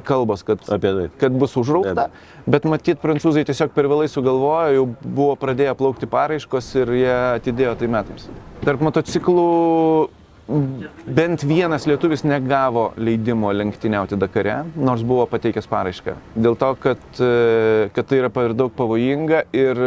kalbos, 0.05 0.43
kad 0.45 0.61
tai. 0.65 1.07
kad 1.21 1.37
bus 1.41 1.55
užraukta, 1.57 2.09
bet 2.45 2.67
matyt, 2.69 2.99
prancūzai 3.01 3.45
tiesiog 3.47 3.73
per 3.73 3.89
vėlai 3.91 4.09
sugalvojo, 4.11 4.75
jau 4.75 4.85
buvo 5.03 5.33
pradėję 5.41 5.73
plaukti 5.79 6.09
paraiškos 6.11 6.69
ir 6.83 6.93
jie 6.99 7.15
atidėjo 7.39 7.73
tai 7.79 7.89
metams. 7.97 8.29
Tarp 8.65 8.85
motociklų 8.85 9.49
bent 10.47 11.43
vienas 11.43 11.87
lietuvis 11.89 12.23
negavo 12.23 12.91
leidimo 12.97 13.51
lenktyniauti 13.53 14.17
Dakare, 14.19 14.59
nors 14.77 15.01
buvo 15.01 15.25
pateikęs 15.29 15.67
paraišką. 15.69 16.15
Dėl 16.37 16.57
to, 16.59 16.71
kad, 16.81 17.01
e, 17.17 17.89
kad 17.95 18.09
tai 18.09 18.21
yra 18.21 18.29
per 18.33 18.53
daug 18.57 18.73
pavojinga 18.77 19.45
ir, 19.57 19.81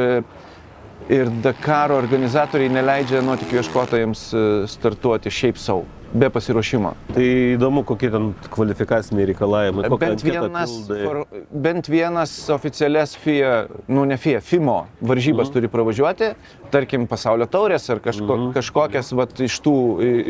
ir 1.14 1.30
Dakaro 1.44 1.98
organizatoriai 2.02 2.72
neleidžia 2.74 3.22
nuotikių 3.26 3.62
ieškotojams 3.62 4.24
e, 4.32 4.44
startuoti 4.72 5.30
šiaip 5.30 5.62
savo, 5.62 5.86
be 6.12 6.30
pasiruošimo. 6.32 6.92
Tai 7.14 7.24
įdomu, 7.54 7.82
kokie 7.88 8.10
ten 8.12 8.30
kvalifikaciniai 8.52 9.28
reikalavimai. 9.32 9.90
Bent 10.00 10.24
vienas, 10.24 10.74
for, 10.88 11.24
bent 11.52 11.90
vienas 11.90 12.34
oficialias 12.54 13.16
FIA, 13.18 13.66
nu 13.92 14.06
ne 14.08 14.16
FIA, 14.20 14.40
FIMO 14.44 14.78
varžybas 15.04 15.52
turi 15.52 15.70
pravažiuoti, 15.72 16.32
tarkim 16.72 17.08
pasaulio 17.10 17.48
taurės 17.50 17.88
ar 17.92 18.00
kažko, 18.04 18.38
kažkokias 18.56 19.12
vat, 19.18 19.36
iš, 19.44 19.60
tų, 19.64 19.76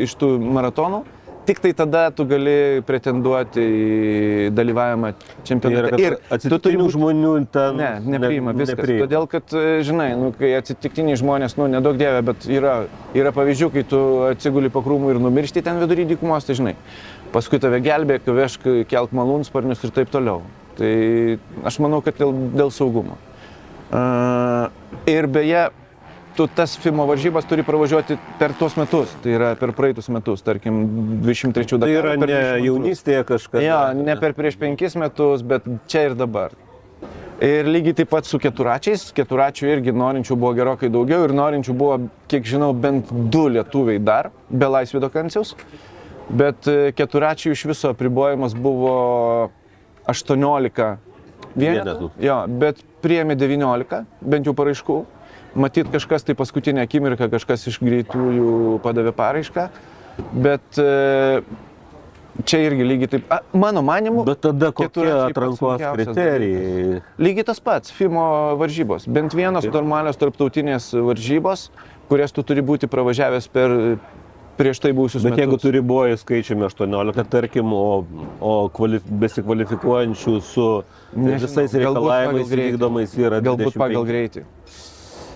iš 0.07 0.17
tų 0.19 0.35
maratonų. 0.59 1.03
Tik 1.49 1.59
tai 1.63 1.71
tada 1.73 2.01
tu 2.13 2.27
gali 2.29 2.83
pretenduoti 2.85 3.63
į 3.63 4.49
dalyvavimą 4.53 5.09
Tai 5.17 5.45
čempionate. 5.49 5.89
kad 5.95 6.03
Ir 6.45 6.51
tu 6.53 6.59
turi 6.61 6.77
būti 6.77 6.93
žmonių 6.93 7.31
ten 7.49 7.79
Ne, 7.79 7.87
nepriima 8.05 8.53
viskas. 8.53 8.75
nepriima. 8.77 9.07
Todėl, 9.07 9.25
kad, 9.31 9.55
e, 9.57 9.79
žinai, 9.87 10.11
nu, 10.13 10.29
kai 10.37 10.51
atsitiktiniai 10.59 11.17
žmonės, 11.17 11.57
nu, 11.57 11.65
nedaug 11.73 11.97
dievė, 11.97 12.21
bet 12.27 12.45
yra, 12.45 12.75
yra 13.17 13.33
pavyzdžių, 13.33 13.71
kai 13.73 13.83
tu 13.89 14.01
atsiguli 14.29 14.69
po 14.69 14.83
krūmų 14.85 15.15
ir 15.15 15.21
numiršti 15.25 15.65
ten 15.65 15.81
vidury 15.81 16.05
dykumos, 16.05 16.45
tai 16.45 16.53
žinai, 16.59 16.75
paskui 17.33 17.57
tave 17.57 17.81
gelbėk, 17.81 18.29
vežk, 18.29 18.69
kelk 18.85 19.09
malūnsparnius 19.17 19.81
ir 19.89 19.95
taip 19.97 20.13
toliau. 20.13 20.43
Tai 20.77 20.93
aš 21.65 21.81
manau, 21.81 22.03
kad 22.05 22.13
dėl, 22.21 22.29
dėl 22.53 22.69
saugumo. 22.69 23.17
Uh, 23.89 24.69
ir 25.09 25.25
beje, 25.25 25.71
tu 26.39 26.47
tas 26.47 26.77
filmo 26.79 27.03
varžybas 27.09 27.43
turi 27.43 27.65
pravažiuoti 27.67 28.15
per 28.39 28.53
tuos 28.55 28.77
metus, 28.79 29.11
tai 29.23 29.33
yra 29.35 29.49
per 29.59 29.73
praeitus 29.75 30.07
metus, 30.07 30.39
tarkim, 30.45 30.77
23 31.25 31.79
Tai 31.83 31.89
yra 31.91 32.13
ne 32.15 32.29
22. 32.29 32.61
jaunystėje 32.63 33.25
kažkas. 33.27 33.65
Jo, 33.65 33.79
ne 33.97 34.15
per 34.21 34.37
prieš 34.37 34.55
penkis 34.61 34.95
metus, 34.95 35.43
bet 35.43 35.67
čia 35.91 36.05
ir 36.07 36.15
dabar. 36.15 36.55
Ir 37.43 37.67
lygiai 37.67 37.97
taip 37.99 38.09
pat 38.11 38.27
su 38.27 38.39
keturačiais. 38.39 39.09
Keturačių 39.15 39.67
irgi 39.67 39.95
norinčių 39.95 40.39
buvo 40.39 40.53
gerokai 40.55 40.87
daugiau 40.91 41.27
ir 41.27 41.35
norinčių 41.35 41.75
buvo, 41.75 41.99
kiek 42.31 42.47
žinau, 42.47 42.71
bent 42.71 43.11
du 43.11 43.45
lietuviai 43.51 43.99
dar, 43.99 44.31
be 44.47 44.71
laisvido 44.71 45.11
kanciaus. 45.11 45.53
Bet 46.29 46.71
e, 46.71 46.93
keturačių 46.95 47.51
iš 47.51 47.67
viso 47.73 47.91
apribojimas 47.91 48.55
buvo 48.55 48.95
18 50.07 50.89
vienetų. 51.59 52.11
Jo, 52.23 52.41
bet 52.63 52.83
priėmė 53.03 53.35
19, 53.39 54.03
bent 54.23 54.47
jau 54.47 54.55
paraiškų. 54.55 55.01
Matyt, 55.55 55.89
kažkas 55.89 56.27
tai 56.27 56.35
paskutinę 56.37 56.83
akimirką, 56.85 57.29
kažkas 57.31 57.65
iš 57.71 57.79
greitųjų 57.81 58.77
padavė 58.83 59.13
paraišką. 59.17 59.65
Bet 60.45 60.77
e, 60.77 61.41
čia 62.45 62.61
irgi 62.67 62.85
lygiai 62.85 63.11
taip, 63.15 63.31
a, 63.33 63.39
mano 63.57 63.81
manimu, 63.85 64.25
Bet 64.27 64.43
tada 64.45 64.69
kokie 64.75 65.07
atrankos 65.15 65.81
kriterijai? 65.81 67.01
Lygiai 67.21 67.47
tas 67.49 67.61
pats, 67.63 67.93
FIMO 67.95 68.27
varžybos. 68.59 69.07
Bent 69.09 69.33
vienos 69.37 69.65
normalios 69.73 70.19
tarptautinės 70.21 70.91
varžybos, 70.93 71.69
kurias 72.11 72.35
tu 72.35 72.45
turi 72.45 72.65
būti 72.65 72.89
pravažiavęs 72.91 73.49
per 73.53 73.77
prieš 74.59 74.81
tai 74.83 74.91
buvusius 74.91 75.23
Bet 75.23 75.31
metus. 75.31 75.41
jeigu 75.45 75.57
tu 75.61 75.71
riboji 75.71 76.17
skaičiumi 76.19 76.65
18, 76.67 77.23
tarkim, 77.31 77.71
o, 77.73 78.03
o 78.43 78.53
kvalif, 78.75 79.05
besikvalifikuojančių 79.07 80.33
su 80.43 80.65
Nežinau, 81.15 81.45
visais 81.45 81.75
reikalavimais 81.79 82.51
vykdomais 82.51 83.15
yra 83.15 83.39
Galbūt 83.39 83.71
25. 83.71 83.79
pagal 83.79 84.09
greitį. 84.09 84.43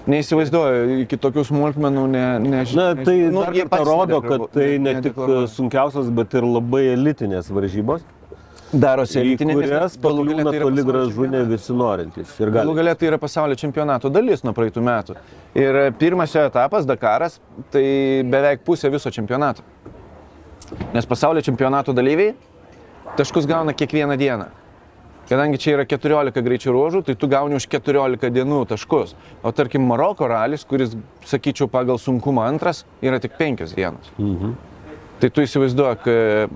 Neįsivaizduoju, 0.04 0.98
iki 1.06 1.16
tokių 1.22 1.46
smulkmenų 1.48 2.02
ne, 2.12 2.24
nežinau. 2.44 2.90
Na, 2.92 3.06
tai 3.08 3.16
nu, 3.32 3.46
dar 3.46 3.56
kartą 3.56 3.86
rodo, 3.88 4.20
kad 4.26 4.42
tai 4.52 4.66
ne 4.76 4.98
tik 4.98 5.14
nedeklaruoja. 5.14 5.52
sunkiausias, 5.54 6.10
bet 6.18 6.34
ir 6.36 6.44
labai 6.44 6.82
elitinės 6.92 7.48
varžybos, 7.56 8.04
darosi 8.74 9.20
į 9.20 9.22
elitinė, 9.22 9.54
nes 9.56 9.62
kurias 9.62 9.96
pakliūna 10.04 10.46
tai 10.50 10.62
toli 10.66 10.84
gražu 10.90 11.28
ne 11.32 11.44
visi 11.48 11.76
norintys. 11.80 12.34
Galų 12.36 12.56
gali. 12.58 12.76
galia 12.82 12.96
tai 13.00 13.10
yra 13.14 13.20
pasaulio 13.22 13.56
čempionato 13.60 14.12
dalis 14.12 14.44
nuo 14.44 14.52
praeitų 14.58 14.84
metų. 14.84 15.16
Ir 15.56 15.80
e, 15.86 15.86
pirmas 16.00 16.36
jo 16.36 16.44
etapas, 16.50 16.88
Dakaras, 16.90 17.40
tai 17.72 17.86
beveik 18.28 18.66
pusė 18.68 18.92
viso 18.92 19.14
čempionato. 19.14 19.64
Nes 20.92 21.08
pasaulio 21.08 21.44
čempionato 21.46 21.96
dalyviai 21.96 22.34
taškus 23.16 23.48
gauna 23.48 23.76
kiekvieną 23.78 24.20
dieną. 24.20 24.50
Kadangi 25.30 25.58
čia 25.62 25.78
yra 25.78 25.86
14 25.88 26.44
greičio 26.44 26.74
ruožų, 26.76 27.04
tai 27.08 27.16
tu 27.16 27.30
gauni 27.32 27.56
už 27.56 27.68
14 27.72 28.32
dienų 28.36 28.64
taškus. 28.74 29.14
O 29.44 29.54
tarkim, 29.56 29.86
Maroko 29.88 30.28
ralis, 30.28 30.66
kuris, 30.68 30.98
sakyčiau, 31.30 31.70
pagal 31.72 32.02
sunkumą 32.02 32.44
antras, 32.50 32.84
yra 33.04 33.22
tik 33.24 33.38
5 33.40 33.76
dienos. 33.78 34.12
Mhm. 34.18 34.58
Tai 35.22 35.30
tu 35.32 35.46
įsivaizduok, 35.46 36.10
e, 36.12 36.48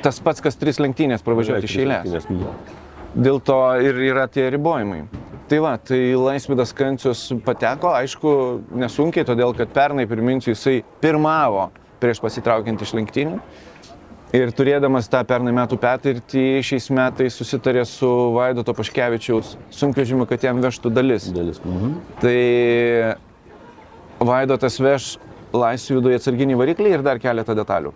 tas 0.00 0.20
pats, 0.24 0.40
kas 0.40 0.56
3 0.56 0.80
lenktynės 0.80 1.24
pravažiuoti 1.26 1.68
iš 1.68 1.76
eilės. 1.84 2.30
Mhm. 2.30 2.80
Dėl 3.14 3.38
to 3.44 3.60
ir 3.84 4.00
yra 4.08 4.26
tie 4.26 4.48
ribojimai. 4.50 5.04
Tai 5.46 5.58
va, 5.60 5.76
tai 5.76 6.14
Laisvidas 6.16 6.72
Kancius 6.72 7.28
pateko, 7.44 7.92
aišku, 7.92 8.30
nesunkiai, 8.80 9.26
todėl 9.28 9.52
kad 9.54 9.68
pernai, 9.68 10.06
priminsiu, 10.08 10.54
jisai 10.54 10.80
pirmavo 11.04 11.68
prieš 12.00 12.22
pasitraukiant 12.24 12.80
iš 12.80 12.94
lenktynių. 12.96 13.38
Ir 14.34 14.50
turėdamas 14.50 15.06
tą 15.06 15.20
pernai 15.28 15.52
metų 15.54 15.76
patirtį, 15.78 16.42
šiais 16.66 16.88
metais 16.90 17.36
susitarė 17.38 17.84
su 17.86 18.08
Vaidoto 18.34 18.74
Paškevičiaus 18.74 19.52
sunkvežimiu, 19.70 20.26
kad 20.26 20.42
jam 20.42 20.58
vežtų 20.64 20.90
dalis. 20.96 21.28
Dalis. 21.36 21.60
Mhm. 21.62 21.92
Tai 22.18 22.38
Vaidotas 24.24 24.80
veš 24.82 25.12
Laisvidui 25.54 26.16
atsarginį 26.18 26.56
variklį 26.58 26.96
ir 26.96 27.04
dar 27.06 27.20
keletą 27.22 27.54
detalių. 27.54 27.92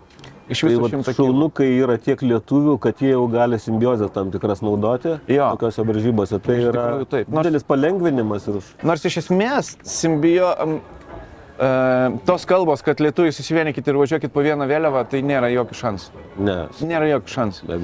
Iš 0.49 0.61
Tai 0.63 0.69
viso 0.71 0.81
vat 0.81 0.93
šimto 0.95 1.11
kilų. 1.13 1.25
šaunu, 1.29 1.47
kai 1.53 1.65
yra 1.77 1.97
tiek 2.01 2.21
lietuvių, 2.25 2.77
kad 2.81 3.01
jie 3.03 3.11
jau 3.11 3.25
gali 3.29 3.59
simbiozę 3.61 4.07
tam 4.13 4.31
tikras 4.33 4.63
naudoti 4.65 5.17
Jo. 5.29 5.51
tokiose 5.53 5.83
varžybose. 5.85 6.39
Tai 6.41 6.55
Iš 6.55 6.63
yra 6.71 6.85
tikrųjų 6.87 7.09
taip. 7.11 7.27
Nors- 7.29 7.45
didelis 7.45 7.67
palengvinimas 7.69 8.47
ir 8.49 8.57
už... 8.57 8.71
Nors 8.83 9.05
iš 9.05 9.19
esmės 9.25 9.75
Uh, 10.57 10.79
tos 12.25 12.45
kalbos, 12.47 12.81
kad 12.85 13.01
lietuviai 13.03 13.33
susivienykit 13.35 13.87
ir 13.91 13.97
važiuokit 13.99 14.31
po 14.31 14.43
vieną 14.45 14.63
vėliavą, 14.69 15.01
tai 15.11 15.19
nėra 15.27 15.49
jokių 15.51 15.75
šansų. 15.75 16.21
Ne, 16.47 16.55
Nėra 16.87 17.09
jokių 17.09 17.33
šansų. 17.33 17.79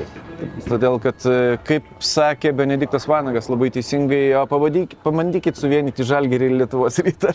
Todėl, 0.69 0.95
kad, 1.03 1.25
e, 1.27 1.57
kaip 1.67 1.89
sakė 1.99 2.53
Benediktas 2.55 3.07
Vanagas 3.11 3.49
labai 3.51 3.71
teisingai, 3.75 4.23
o 4.39 4.45
pabandyk- 4.47 4.95
pabandykit 5.03 5.59
suvienyti 5.59 6.07
Žalgirį 6.07 6.51
ir 6.51 6.57
Lietuvos 6.61 7.01
rytą. 7.03 7.33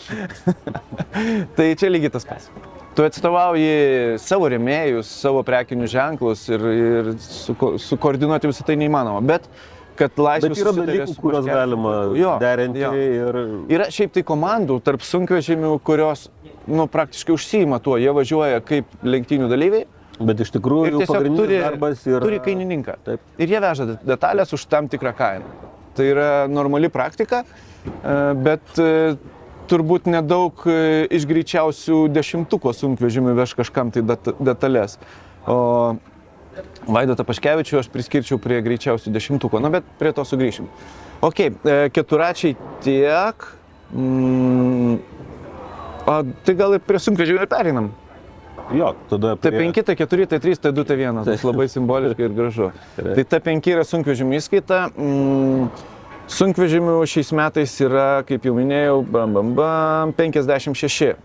tai 1.58 1.72
čia 1.76 1.92
lygiai 1.92 2.14
tas 2.16 2.24
pats. 2.24 2.48
Tu 2.96 3.04
atstovauji 3.06 4.16
savo 4.18 4.48
remėjus, 4.50 5.10
savo 5.20 5.44
prekinius 5.46 5.92
ženklus 5.92 6.48
ir, 6.50 6.64
ir 6.72 7.12
suko, 7.22 7.74
sukoordinuoti 7.78 8.50
visą 8.50 8.64
tai 8.66 8.80
neįmanoma. 8.80 9.20
Bet 9.28 9.46
kad 10.00 10.18
laisvė 10.20 10.50
Bet 10.50 10.64
yra 10.64 10.74
dalykų, 10.80 11.14
kuriuos 11.20 11.46
galima 11.48 11.94
derinti 12.42 12.82
ir 12.82 13.40
Yra 13.76 13.86
šiaip 13.92 14.16
tai 14.16 14.26
komandų 14.26 14.80
tarp 14.84 15.04
sunkvežimių, 15.06 15.76
kurios 15.86 16.26
nu, 16.66 16.88
praktiškai 16.90 17.36
užsijima 17.36 17.80
tuo, 17.84 18.00
jie 18.00 18.12
važiuoja 18.16 18.60
kaip 18.66 19.00
lenktynių 19.06 19.48
dalyviai 19.52 19.86
Bet 20.20 20.42
iš 20.44 20.52
tikrųjų 20.52 21.00
pagrindinis 21.08 21.40
turi, 21.40 21.58
darbas 21.62 22.04
yra... 22.04 22.20
turi 22.24 22.40
kainininką. 22.44 22.96
Taip. 23.06 23.22
Ir 23.40 23.54
jie 23.54 23.60
veža 23.64 23.86
det- 23.88 24.00
detalės 24.04 24.52
už 24.52 24.66
tam 24.68 24.88
tikrą 24.92 25.14
kainą. 25.16 25.48
Tai 25.96 26.06
yra 26.06 26.30
normali 26.48 26.90
praktika, 26.92 27.42
e, 27.42 28.16
bet 28.36 28.76
e, 28.78 29.16
turbūt 29.70 30.10
nedaug 30.12 30.60
e, 30.68 31.06
iš 31.16 31.24
greičiausių 31.30 32.02
dešimtuko 32.12 32.74
sunkvežimių 32.76 33.34
veš 33.40 33.56
kažkam 33.62 33.92
tai 33.94 34.04
det- 34.04 34.36
detalės. 34.38 34.98
O 35.48 35.96
Vaidotą 36.90 37.24
Paškevičių 37.28 37.80
aš 37.80 37.88
priskirčiau 37.92 38.38
prie 38.42 38.60
greičiausių 38.64 39.12
dešimtuko, 39.14 39.60
na 39.62 39.70
bet 39.72 39.86
prie 40.00 40.12
to 40.16 40.24
sugrįšim. 40.26 40.68
Ok, 41.20 41.40
e, 41.46 41.78
keturačiai 41.94 42.56
tiek. 42.84 43.46
Mm, 43.92 45.00
o 46.06 46.14
tai 46.46 46.54
gal 46.56 46.76
ir 46.78 46.84
prie 46.86 47.00
sunkvežimių 47.02 47.44
ir 47.44 47.50
pereinam. 47.50 47.90
Jo, 48.70 48.92
tada... 49.10 49.34
Tai 49.36 49.50
prie- 49.50 49.66
5, 49.66 49.82
tai 49.88 49.96
4, 49.98 50.26
tai 50.30 50.38
3, 50.38 50.60
tai 50.62 50.72
2, 50.72 50.84
tai 50.86 50.96
1. 51.02 51.24
Tai 51.26 51.36
labai 51.50 51.66
simboliška 51.68 52.22
ir 52.22 52.34
gražu. 52.36 52.68
Tai 52.96 53.24
ta 53.26 53.40
5 53.42 53.66
yra 53.72 53.82
sunkvežimių 53.86 54.38
įskaita. 54.38 54.78
Mm, 54.94 55.66
sunkvežimių 56.30 56.94
šiais 57.10 57.32
metais 57.34 57.74
yra, 57.82 58.22
kaip 58.28 58.46
jau 58.46 58.54
minėjau, 58.54 59.00
bam, 59.10 59.34
bam, 59.34 59.50
bam, 59.58 60.12
56. 60.14 61.16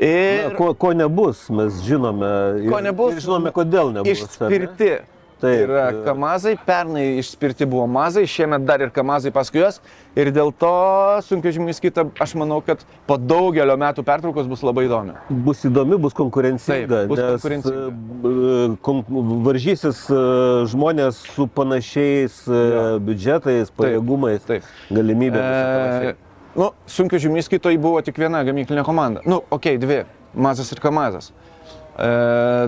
Ir 0.00 0.48
Na, 0.48 0.56
ko, 0.56 0.72
ko 0.74 0.92
nebus, 0.96 1.46
mes 1.52 1.76
žinome. 1.84 2.30
ir- 2.64 2.70
Ko 2.72 2.80
nebus, 2.80 3.14
ir 3.18 3.20
žinome, 3.20 3.52
kodėl 3.52 3.92
nebus. 3.92 4.40
ar 4.40 4.50
ne? 4.50 4.56
išspirti. 4.56 4.92
Tai 5.40 5.48
Taip, 5.56 5.70
yra 5.70 5.84
e. 5.88 6.04
kamazai, 6.04 6.58
pernai 6.66 7.16
išspirti 7.16 7.64
buvo 7.64 7.86
mazai, 7.88 8.26
šiemet 8.28 8.60
dar 8.68 8.80
ir 8.84 8.90
kamazai 8.92 9.30
paskui 9.32 9.62
juos. 9.62 9.78
Ir 10.14 10.28
dėl 10.36 10.52
to 10.52 10.68
sunkvežimių 11.24 11.72
įskaita, 11.72 12.04
aš 12.20 12.34
manau, 12.36 12.58
kad 12.60 12.84
po 13.08 13.16
daugelio 13.16 13.72
metų 13.80 14.04
pertraukos 14.04 14.44
bus 14.46 14.60
labai 14.60 14.84
įdomi. 14.84 15.14
Bus 15.30 15.64
įdomi, 15.64 15.96
bus 15.96 16.12
konkurencinga. 16.12 16.88
Taip, 16.88 17.08
bus 17.08 17.20
konkurencinga. 17.24 17.88
e, 17.88 18.76
kon, 18.84 19.00
varžysis 19.48 20.02
e, 20.12 20.20
žmonės 20.68 21.24
su 21.32 21.46
panašiais 21.48 22.44
e, 22.48 22.52
Jo. 22.52 22.98
biudžetais, 23.00 23.72
pajėgumais, 23.72 24.44
Taip. 24.44 24.62
galimybėmis. 24.92 26.12
E, 26.12 26.16
nu, 26.56 26.72
sunkvežimių 26.90 27.42
įskaitoje 27.44 27.78
buvo 27.82 28.00
tik 28.06 28.18
viena 28.20 28.42
gamyklinė 28.46 28.84
komanda. 28.86 29.24
Nu, 29.26 29.42
okei, 29.50 29.76
okay, 29.76 29.82
dvi. 29.82 30.02
Mazas 30.34 30.70
ir 30.72 30.78
Kamazas. 30.82 31.32
E, 32.00 32.08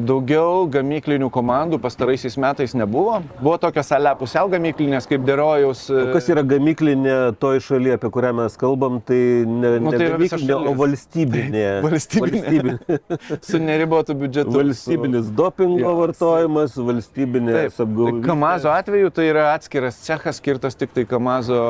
daugiau 0.05 0.67
gamyklinių 0.69 1.29
komandų 1.33 1.79
pastaraisiais 1.81 2.35
metais 2.43 2.75
nebuvo. 2.77 3.21
Buvo 3.39 3.55
tokios 3.63 3.89
ale 3.95 4.11
pusiau 4.19 4.51
gamyklinės 4.53 5.07
kaip 5.09 5.23
Derojaus. 5.25 5.87
e, 5.89 6.03
Kas 6.13 6.27
yra 6.33 6.43
gamyklinė 6.45 7.15
toj 7.41 7.63
šalyje, 7.65 7.97
apie 7.97 8.11
kurią 8.13 8.33
mes 8.43 8.59
kalbam, 8.61 8.99
tai 9.01 9.21
ne, 9.47 9.71
Nu, 9.79 9.95
ne 9.95 10.03
tai 10.03 10.11
visa 10.21 10.37
gamyklinė, 10.37 10.59
o 10.69 10.75
valstybinė. 10.83 11.65
Valstybinė. 11.87 12.43
valstybinė. 12.43 13.39
su 13.53 13.63
neribotu 13.63 14.19
biudžetu. 14.19 14.53
Valstybinis 14.59 15.33
dopingo 15.39 15.81
Jo. 15.81 15.95
vartojimas, 16.03 16.77
valstybinės 16.77 17.79
Tai 17.79 17.87
apgaulės. 17.87 18.27
Kamazo 18.27 18.75
atveju 18.75 19.15
tai 19.17 19.31
yra 19.31 19.49
atskiras 19.55 20.03
cechas 20.05 20.43
skirtas 20.43 20.77
tik 20.77 20.93
tai 20.93 21.07
Kamazo 21.09 21.63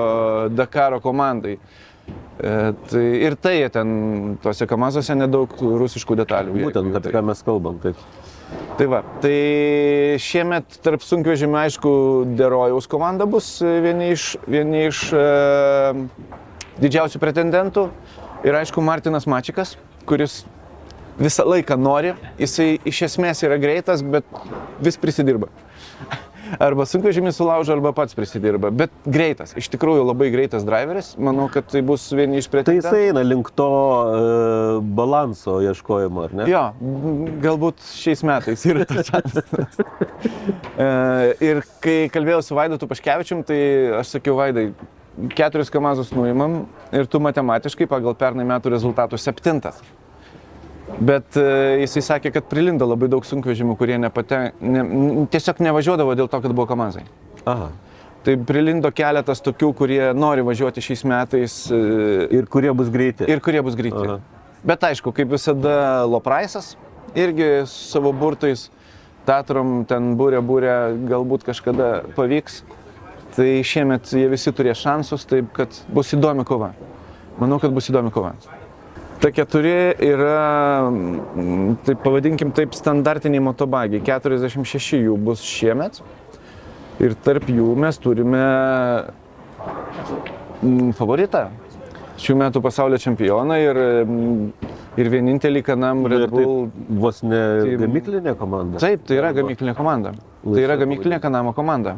Dakaro 0.56 0.98
komandai. 1.04 1.60
E, 2.42 2.72
tai 2.90 3.04
ir 3.22 3.36
tai 3.38 3.56
ten, 3.70 4.36
tuose 4.42 4.66
Kamazuose 4.66 5.14
nedaug 5.14 5.52
rusiškų 5.60 6.16
detalių. 6.22 6.56
Būtent 6.66 6.96
apie 6.96 7.10
taip. 7.10 7.16
ką 7.16 7.24
mes 7.28 7.42
kalbam. 7.46 7.78
Taip. 7.82 8.00
Tai 8.76 8.86
va, 8.90 9.02
tai 9.22 9.36
šiemet 10.20 10.80
tarp 10.84 11.04
sunkvežimių, 11.06 11.58
aišku, 11.62 11.92
Derojaus 12.36 12.88
komanda 12.90 13.28
bus 13.28 13.54
vieni 13.62 14.10
iš, 14.16 14.32
vieni 14.50 14.86
iš 14.88 15.04
e, 15.16 15.22
didžiausių 16.82 17.20
pretendentų. 17.22 17.86
Ir 18.42 18.58
aišku, 18.58 18.82
Martinas 18.82 19.28
Mačikas, 19.30 19.76
kuris 20.08 20.42
visą 21.20 21.46
laiką 21.46 21.76
nori, 21.78 22.16
jisai 22.40 22.74
iš 22.88 23.04
esmės 23.06 23.44
yra 23.46 23.60
greitas, 23.62 24.02
bet 24.02 24.26
vis 24.82 24.98
prisidirba. 24.98 25.52
Arba 26.60 26.84
sunkvežimį 26.88 27.32
sulaužo, 27.32 27.72
arba 27.76 27.92
pats 27.96 28.16
prisidirba. 28.16 28.70
Bet 28.74 28.92
greitas, 29.06 29.54
iš 29.56 29.70
tikrųjų 29.72 30.04
labai 30.08 30.30
greitas 30.34 30.66
driveris. 30.68 31.12
Manau, 31.16 31.48
kad 31.52 31.68
tai 31.72 31.80
bus 31.86 32.04
vieni 32.12 32.40
iš 32.42 32.48
Tai 32.50 32.58
pretendentų. 32.58 32.90
jisai 32.90 33.10
eina 33.10 33.22
link 33.24 33.50
to 33.56 33.68
e, 33.68 34.80
balanso 34.98 35.58
ieškojimo, 35.64 36.26
ar 36.28 36.34
ne? 36.42 36.48
Jo, 36.50 36.64
galbūt 37.44 37.80
šiais 37.96 38.24
metais 38.28 38.66
yra 38.68 38.88
tas 38.88 39.08
šansas. 39.12 39.48
E, 40.82 40.86
ir 41.44 41.58
kai 41.84 42.08
kalbėjau 42.12 42.40
su 42.42 42.56
Vaidotu 42.56 42.86
Paškevičium, 42.88 43.42
tai 43.46 43.58
aš 43.98 44.14
sakiau, 44.16 44.38
Vaidai, 44.38 44.70
keturis 45.36 45.70
kamazus 45.72 46.12
nuimam 46.16 46.62
ir 46.96 47.06
tu 47.10 47.20
matematiškai 47.22 47.86
pagal 47.90 48.16
pernai 48.18 48.46
metų 48.48 48.72
rezultatų 48.72 49.20
septintas. 49.20 49.82
Bet 51.02 51.36
e, 51.38 51.46
jisai 51.84 52.02
sakė, 52.04 52.32
kad 52.34 52.48
prilindo 52.50 52.86
labai 52.88 53.08
daug 53.10 53.24
sunkvežimių, 53.26 53.76
kurie 53.80 53.96
nepate, 54.02 54.40
ne, 54.60 54.82
tiesiog 55.32 55.62
nevažiuodavo 55.64 56.14
dėl 56.18 56.28
to, 56.30 56.40
kad 56.42 56.52
buvo 56.52 56.66
kamazai. 56.70 57.04
Aha. 57.48 57.70
Tai 58.22 58.36
prilindo 58.46 58.90
keletas 58.94 59.42
tokių, 59.42 59.72
kurie 59.78 60.02
nori 60.14 60.44
važiuoti 60.46 60.82
šiais 60.84 61.02
metais 61.10 61.56
e, 61.74 61.80
Ir 62.38 62.46
kurie 62.50 62.70
bus 62.76 62.90
greiti. 62.92 63.26
ir 63.30 63.42
kurie 63.42 63.62
bus 63.66 63.78
greiti. 63.78 63.98
Aha. 63.98 64.20
Bet 64.62 64.84
aišku, 64.86 65.10
kaip 65.14 65.32
visada, 65.32 66.04
Lopraisas 66.06 66.76
irgi 67.18 67.64
savo 67.66 68.12
burtais, 68.14 68.68
Tatrom 69.26 69.84
ten 69.86 70.14
būrė 70.18 70.40
būrė, 70.42 70.76
galbūt 71.10 71.44
kažkada 71.46 71.90
pavyks. 72.16 72.62
Tai 73.32 73.46
šiemet 73.64 74.10
jie 74.12 74.26
visi 74.28 74.52
turės 74.52 74.82
šansus, 74.82 75.24
taip 75.30 75.52
kad 75.56 75.72
bus 75.94 76.10
įdomi 76.12 76.44
kova. 76.44 76.72
Manau, 77.40 77.56
kad 77.62 77.72
bus 77.72 77.88
įdomi 77.88 78.10
kova. 78.12 78.34
Ta 79.22 79.30
keturi 79.30 79.70
yra, 80.02 80.90
taip 81.86 82.00
pavadinkim, 82.02 82.50
taip 82.56 82.74
standartiniai 82.74 83.42
motobagiai. 83.46 84.02
46 84.02 84.98
jų 85.04 85.14
bus 85.28 85.44
šiemet. 85.46 86.00
Ir 87.02 87.14
tarp 87.24 87.46
jų 87.50 87.68
mes 87.78 87.98
turime 88.02 88.40
mm, 90.62 90.90
favoritą. 90.98 91.46
Šių 92.22 92.34
metų 92.38 92.60
pasaulio 92.62 92.98
čempioną 93.02 93.56
ir, 93.62 93.78
mm, 94.02 94.72
ir 95.00 95.08
vienintelį 95.14 95.62
kanam 95.66 96.02
Ir 96.06 96.16
Red 96.16 96.34
tai 96.34 96.42
Bull. 96.44 96.68
vos 97.02 97.22
ne 97.22 97.40
Tai- 97.62 97.76
gamyklinė 97.86 98.34
komanda. 98.38 98.78
Taip, 98.82 99.06
tai 99.06 99.16
yra 99.22 99.30
gamyklinė 99.38 99.74
komanda. 99.78 100.12
Tai 100.44 100.60
yra 100.66 100.76
gamyklinė 100.82 101.20
kanamo 101.22 101.54
komanda. 101.56 101.96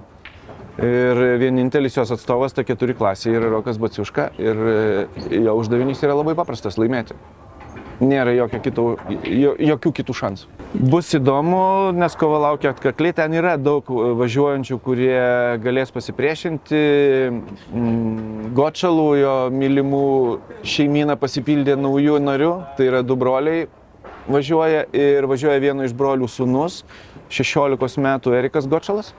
Ir 0.82 1.20
vienintelis 1.38 1.94
jos 1.94 2.10
atstovas 2.16 2.54
ta 2.56 2.64
keturi 2.66 2.96
klasė 2.98 3.36
yra 3.36 3.50
Rokas 3.52 3.78
Baciuška 3.78 4.32
ir 4.42 4.58
e, 4.58 4.78
jo 5.44 5.54
uždavinys 5.60 6.02
yra 6.02 6.16
labai 6.18 6.34
paprastas- 6.34 6.78
laimėti. 6.82 7.14
Nėra 8.02 8.32
jokio 8.34 8.58
kitų, 8.58 8.84
jo, 9.30 9.52
jokių 9.54 9.92
kitų 10.00 10.14
šansų. 10.18 10.48
Bus 10.90 11.12
įdomu, 11.14 11.94
nes 11.94 12.16
kova 12.18 12.40
laukia 12.42 12.72
atkakliai, 12.72 13.14
ten 13.14 13.36
yra 13.38 13.54
daug 13.56 13.86
važiuojančių, 13.86 14.78
kurie 14.82 15.60
galės 15.62 15.94
pasipriešinti. 15.94 16.82
Mm, 17.70 18.50
Gočalų, 18.58 19.06
jo 19.20 19.36
mylimų 19.54 20.10
šeimyną 20.66 21.14
pasipildė 21.22 21.78
naujų 21.78 22.18
narių, 22.18 22.52
tai 22.76 22.90
yra 22.90 23.04
du 23.06 23.14
broliai 23.14 23.68
važiuoja 24.26 24.86
ir 24.96 25.26
važiuoja 25.28 25.60
vieno 25.62 25.84
iš 25.84 25.94
brolių 25.94 26.28
sūnus, 26.30 26.82
16 27.30 28.02
metų 28.02 28.34
Erikas 28.38 28.66
Gočalas. 28.66 29.12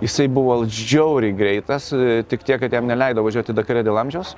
Jisai 0.00 0.28
buvo 0.32 0.62
žiauriai 0.64 1.34
greitas, 1.36 1.90
e, 1.92 2.22
tik 2.28 2.44
tiek, 2.46 2.60
kad 2.62 2.72
jam 2.72 2.86
neleido 2.88 3.24
važiuoti 3.26 3.52
Dakare 3.56 3.82
dėl 3.84 3.98
amžiaus. 4.00 4.32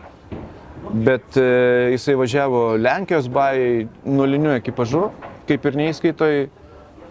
Bet 0.92 1.38
e, 1.38 1.92
jisai 1.94 2.16
važiavo 2.18 2.64
Lenkijos 2.82 3.28
bajai 3.32 3.86
nuliniu 4.02 4.56
ekipažu, 4.56 5.06
kaip 5.46 5.68
ir 5.70 5.78
neįskaitoj, 5.78 6.40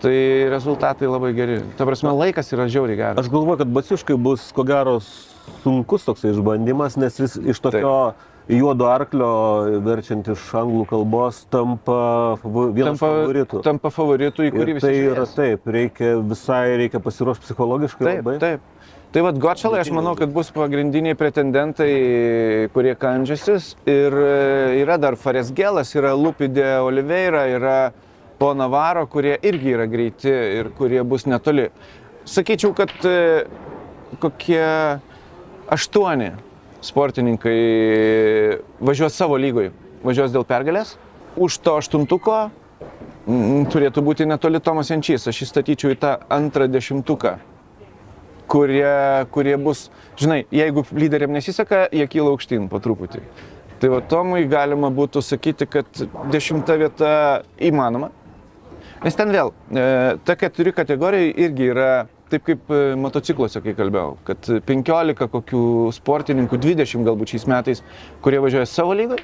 tai 0.04 0.18
rezultatai 0.52 1.08
labai 1.08 1.32
geri. 1.38 1.62
Ta 1.80 1.88
prasme, 1.88 2.12
laikas 2.18 2.52
yra 2.52 2.68
žiauriai 2.72 3.00
geras. 3.00 3.22
Aš 3.22 3.32
galvoju, 3.32 3.62
kad 3.62 3.72
Baciuškai 3.72 4.18
bus 4.20 4.50
ko 4.56 4.66
gero 4.68 4.98
sunkus 5.64 6.06
toks 6.08 6.26
išbandymas, 6.34 7.00
nes 7.00 7.22
jis 7.24 7.38
iš 7.54 7.64
tokio 7.64 7.96
juodo 8.50 8.88
arklio, 8.90 9.30
verčiant 9.86 10.28
iš 10.34 10.48
anglų 10.58 10.86
kalbos, 10.90 11.44
tampa 11.54 12.00
vienas 12.44 12.98
Tampa, 13.00 13.06
favoritų. 13.06 13.62
tampa 13.66 13.92
favoritų, 13.94 14.48
į 14.50 14.52
kurį 14.56 14.76
visi 14.78 14.86
tai 14.88 14.94
yra 14.98 15.14
žiūrės. 15.22 15.36
taip, 15.38 15.68
reikia 15.78 16.12
visai, 16.20 16.64
reikia 16.82 17.00
pasiruošti 17.04 17.46
psichologiškai 17.48 18.06
Taip, 18.08 18.22
labai. 18.26 18.38
taip. 18.40 18.62
Tai 19.12 19.22
vad 19.26 19.40
Gotšalai, 19.44 19.82
aš 19.84 19.90
manau, 19.92 20.14
kad 20.16 20.32
bus 20.32 20.50
pagrindiniai 20.56 21.18
pretendentai, 21.20 21.90
kurie 22.72 22.94
kandžiasis. 22.96 23.74
Ir 23.86 24.14
e, 24.16 24.82
yra 24.82 24.96
dar 24.98 25.18
Fares 25.20 25.52
Gelas, 25.52 25.92
yra 26.00 26.14
Lupidė 26.16 26.78
Oliveira, 26.80 27.42
yra 27.52 27.92
Ponavaro, 28.40 29.04
kurie 29.12 29.36
irgi 29.44 29.74
yra 29.76 29.86
greiti 29.92 30.32
ir 30.32 30.70
kurie 30.78 31.04
bus 31.04 31.28
netoli. 31.28 31.68
Sakyčiau, 32.24 32.72
kad 32.78 32.94
e, 33.04 33.44
kokie 34.24 34.64
aštuoni 35.72 36.32
sportininkai 36.82 37.58
važiuos 38.82 39.16
savo 39.18 39.38
lygoj, 39.42 39.72
važiuos 40.06 40.34
dėl 40.34 40.48
pergalės. 40.48 40.98
Už 41.38 41.62
to 41.64 41.78
aštuntuko 41.80 42.50
mm, 43.28 43.70
turėtų 43.72 44.04
būti 44.04 44.28
netoli 44.28 44.60
Tomas 44.60 44.92
Jančys. 44.92 45.30
Aš 45.32 45.46
įstatyčiau 45.48 45.94
į 45.96 46.02
tą 46.02 46.18
antrą 46.34 46.68
dešimtuką 46.72 47.38
kurie, 48.52 49.26
kurie 49.32 49.58
bus, 49.58 49.86
žinai, 50.20 50.44
jeigu 50.52 50.84
lyderiam 50.92 51.32
nesiseka, 51.32 51.86
jie 51.96 52.08
kyla 52.12 52.34
aukštyn 52.34 52.68
po 52.72 52.82
truputį. 52.84 53.24
Tai 53.82 53.90
va 53.96 54.02
Tomui 54.06 54.44
galima 54.50 54.92
būtų 54.94 55.24
sakyti, 55.26 55.68
kad 55.72 56.02
dešimta 56.34 56.76
vieta 56.78 57.14
įmanoma. 57.58 58.12
Nes 59.02 59.16
ten 59.18 59.32
vėl, 59.34 59.54
e, 59.74 59.86
ta 60.26 60.36
keturi 60.38 60.74
kategorija 60.78 61.32
irgi 61.46 61.72
yra 61.72 61.92
taip 62.32 62.46
kaip 62.48 62.72
e, 62.72 62.82
motocikluose, 63.00 63.62
kai 63.64 63.76
kalbėjau, 63.78 64.16
kad 64.28 64.50
15 64.68 65.30
kokių 65.36 65.64
sportininkų, 65.96 66.60
20 66.64 67.08
galbūt 67.08 67.36
šiais 67.36 67.48
metais, 67.52 67.84
kurie 68.24 68.42
važiuoja 68.44 68.70
savo 68.70 68.96
lygą 68.98 69.20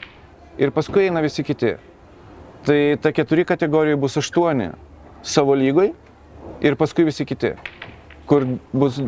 ir 0.62 0.74
paskui 0.76 1.08
eina 1.08 1.24
visi 1.26 1.46
kiti. 1.48 1.76
Tai 2.67 2.80
ta 3.02 3.13
keturi 3.15 3.48
kategorija 3.48 3.98
bus 4.00 4.20
aštuoni 4.20 4.72
savo 5.26 5.56
lygoj 5.56 5.93
ir 6.65 6.80
paskui 6.80 7.08
visi 7.08 7.26
kiti 7.28 7.56
kur 8.28 8.43
bus 8.76 9.00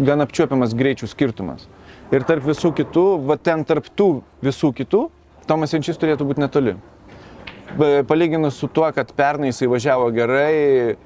gan 0.00 0.24
apčiuopiamas 0.24 0.72
greičių 0.76 1.08
skirtumas. 1.10 1.66
Ir 2.12 2.24
tarp 2.28 2.44
visų 2.44 2.72
kitų, 2.76 3.04
va 3.28 3.36
ten 3.36 3.64
tarp 3.68 3.88
tų 3.96 4.22
visų 4.44 4.72
kitų, 4.80 5.08
Tomas 5.48 5.72
Jančys 5.74 5.98
turėtų 5.98 6.26
būti 6.28 6.42
netoli. 6.42 6.76
Palyginus 8.06 8.60
su 8.60 8.68
tuo, 8.70 8.86
kad 8.94 9.10
pernai 9.16 9.50
jisai 9.50 9.68
važiavo 9.72 10.10
gerai 10.14 10.96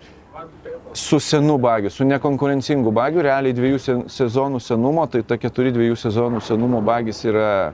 su 0.95 1.19
senu 1.21 1.59
bagiu, 1.59 1.91
su 1.91 2.05
nekonkurencingu 2.05 2.91
bagiu, 2.93 3.23
realiai 3.23 3.53
dviejų 3.55 3.79
se- 3.79 4.03
sezonų 4.09 4.61
senumo, 4.61 5.07
tai 5.07 5.23
ta 5.23 5.37
keturi 5.37 5.73
dviejų 5.73 5.97
sezonų 5.97 6.41
senumo 6.43 6.81
bagis 6.81 7.25
yra, 7.25 7.73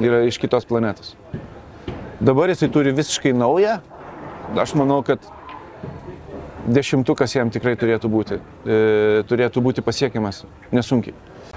yra 0.00 0.22
iš 0.28 0.38
kitos 0.38 0.64
planetos. 0.68 1.14
Dabar 2.20 2.48
jisai 2.48 2.68
turi 2.72 2.92
visiškai 2.92 3.32
naują, 3.32 3.80
aš 4.56 4.74
manau, 4.74 5.02
kad 5.04 5.18
dešimtukas 6.66 7.34
jam 7.36 7.50
tikrai 7.52 7.74
turėtų 7.76 8.08
būti, 8.08 8.38
e, 8.64 9.22
turėtų 9.28 9.60
būti 9.64 9.82
pasiekiamas 9.84 10.44
nesunkiai. 10.72 11.14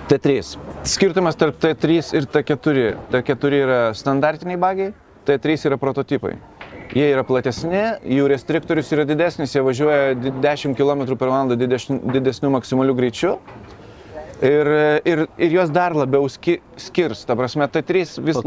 T3. 0.07 0.57
Skirtumas 0.87 1.35
tarp 1.35 1.59
T3 1.59 2.13
ir 2.15 2.27
T4. 2.31 2.95
T4 3.11 3.53
yra 3.63 3.79
standartiniai 3.93 4.57
bagiai, 4.59 4.93
T3 5.27 5.65
yra 5.67 5.77
prototipai. 5.77 6.37
Jie 6.95 7.07
yra 7.11 7.23
platesni, 7.27 7.81
jų 8.07 8.27
restriktorius 8.31 8.89
yra 8.95 9.03
didesnis, 9.09 9.51
jie 9.55 9.61
važiuoja 9.65 10.13
di- 10.15 10.31
10 10.43 10.75
km 10.77 11.03
per 11.17 11.27
valandą 11.27 11.57
didesniu, 11.59 12.51
maksimaliu 12.53 12.95
greičiu. 12.95 13.37
Ir, 14.41 14.67
ir, 15.05 15.23
ir 15.41 15.51
jos 15.55 15.71
dar 15.73 15.95
labiau 15.97 16.27
ski, 16.29 16.59
skirs. 16.77 17.23
Ta 17.25 17.35
prasme, 17.35 17.65
T3 17.73 18.03
vis 18.21 18.37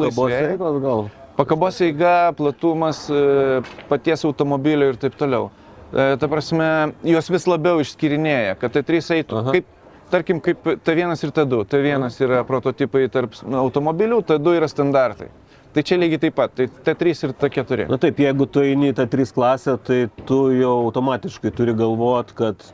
gal. 0.84 1.08
Pakabos 1.36 1.80
eiga, 1.82 2.32
platumas 2.36 3.08
e, 3.10 3.60
paties 3.88 4.22
automobilio 4.28 4.90
ir 4.92 4.98
taip 5.00 5.16
toliau. 5.18 5.50
E, 5.90 6.16
Ta 6.20 6.28
prasme, 6.30 6.92
jos 7.02 7.30
vis 7.32 7.46
labiau 7.50 7.80
išskirinėja, 7.82 8.54
kad 8.60 8.76
T3 8.76 9.00
eitų 9.18 9.38
Aha. 9.40 9.54
kaip, 9.56 9.66
tarkim, 10.12 10.40
kaip 10.44 10.62
T1 10.86 11.14
ir 11.26 11.32
T2. 11.34 11.64
T1 11.72 12.06
yra 12.26 12.42
prototipai 12.46 13.08
tarp 13.10 13.34
automobilių, 13.42 14.22
T2 14.30 14.56
yra 14.60 14.68
standartai. 14.70 15.30
Tai 15.70 15.84
čia 15.86 16.00
lygiai 16.00 16.18
taip 16.18 16.34
pat, 16.34 16.50
tai 16.58 16.66
T3 16.66 17.12
ir 17.28 17.32
T4. 17.38 17.84
Na 17.92 17.98
taip, 18.02 18.18
jeigu 18.18 18.46
tu 18.50 18.62
eini 18.66 18.88
į 18.90 18.96
tą 18.98 19.04
3 19.12 19.30
klasę, 19.36 19.76
tai 19.86 20.00
tu 20.26 20.38
jau 20.50 20.72
automatiškai 20.88 21.52
turi 21.54 21.74
galvot, 21.78 22.32
kad 22.34 22.64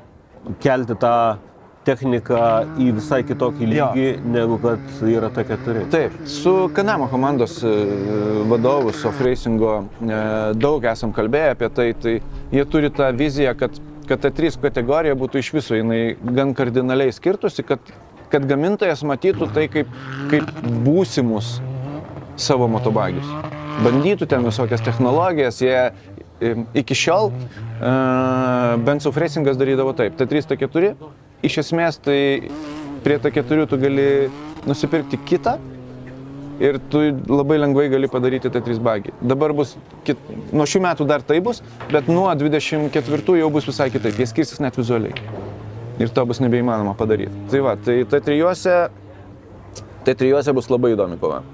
kelti 0.64 0.96
tą 1.02 1.16
techniką 1.86 2.38
į 2.80 2.86
visai 2.96 3.20
kitokį 3.28 3.68
Jo. 3.68 3.90
lygį, 3.92 4.06
negu 4.32 4.56
kad 4.64 5.04
yra 5.06 5.28
ta 5.34 5.44
4. 5.46 5.84
Taip, 5.92 6.16
su 6.30 6.54
Kanamo 6.74 7.10
komandos 7.12 7.58
e, 7.68 7.74
vadovu, 8.48 8.96
Soft 8.96 9.20
Racingo, 9.22 9.76
e, 10.00 10.22
daug 10.56 10.88
esam 10.88 11.12
kalbėję 11.14 11.52
apie 11.52 11.70
tai, 11.76 11.88
tai 12.00 12.16
jie 12.56 12.64
turi 12.72 12.90
tą 12.96 13.12
viziją, 13.20 13.52
kad, 13.60 13.76
kad 14.08 14.24
ta 14.24 14.32
3 14.40 14.56
kategorija 14.64 15.20
būtų 15.20 15.44
iš 15.44 15.52
viso, 15.60 15.76
jinai 15.76 16.16
gan 16.24 16.56
kardinaliai 16.56 17.12
skirtusi, 17.12 17.66
kad, 17.68 17.94
kad 18.32 18.48
gamintojas 18.48 19.04
matytų 19.06 19.52
tai 19.52 19.68
kaip, 19.68 19.92
kaip 20.32 20.48
būsimus 20.88 21.58
savo 22.40 22.68
motobagius. 22.70 23.26
Bandytų 23.84 24.28
ten 24.30 24.44
visokias 24.46 24.84
technologijas, 24.84 25.60
jie 25.60 25.76
e, 26.40 26.52
iki 26.80 26.96
šiol 26.96 27.30
e, 27.32 27.92
bent 28.86 29.04
Soft 29.04 29.20
Racingas 29.20 29.58
darydavo 29.60 29.92
taip, 29.96 30.16
T3, 30.20 30.44
T4, 30.52 30.92
iš 31.44 31.60
esmės 31.64 32.00
tai 32.00 32.18
prie 33.04 33.18
T4 33.22 33.66
tu 33.68 33.80
gali 33.80 34.06
nusipirkti 34.66 35.20
kitą 35.28 35.56
ir 36.60 36.78
tu 36.90 37.02
labai 37.28 37.58
lengvai 37.60 37.88
gali 37.92 38.08
padaryti 38.08 38.50
T3 38.52 38.78
bagį. 38.84 39.16
Dabar 39.20 39.52
bus, 39.56 39.74
kit... 40.08 40.20
nuo 40.56 40.64
šių 40.68 40.82
metų 40.88 41.08
dar 41.08 41.24
tai 41.26 41.42
bus, 41.44 41.60
bet 41.92 42.08
nuo 42.08 42.30
24 42.32 43.36
jau 43.40 43.50
bus 43.52 43.68
visai 43.68 43.90
kitaip, 43.92 44.16
jie 44.16 44.28
skirsis 44.30 44.62
net 44.64 44.78
vizualiai. 44.80 45.12
Ir 46.00 46.12
to 46.12 46.24
bus 46.28 46.40
nebeįmanoma 46.44 46.96
padaryti. 46.96 47.44
Tai 47.52 47.60
va, 47.64 47.76
tai 47.80 48.02
T3, 48.08 48.40
T3 50.08 50.56
bus 50.56 50.72
labai 50.72 50.96
įdomi 50.96 51.20
kova. 51.20 51.44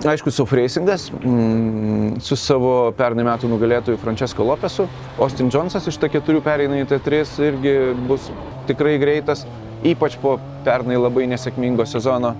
Aišku, 0.00 0.32
Soft 0.32 0.54
Racingas 0.56 1.10
mm, 1.12 2.20
su 2.24 2.36
savo 2.38 2.90
pernai 2.96 3.24
metų 3.26 3.50
nugalėtoju 3.52 4.00
Francesco 4.00 4.46
Lopesu, 4.46 4.86
Austin 5.20 5.50
Jonesas 5.52 5.88
iš 5.90 5.98
T4 6.00 6.40
pereina 6.44 6.78
į 6.80 6.86
T3 6.88 7.20
irgi 7.50 7.74
bus 8.08 8.30
tikrai 8.70 8.96
greitas, 9.02 9.44
ypač 9.84 10.16
po 10.22 10.38
pernai 10.64 10.96
labai 10.96 11.26
nesėkmingo 11.30 11.84
sezono. 11.88 12.32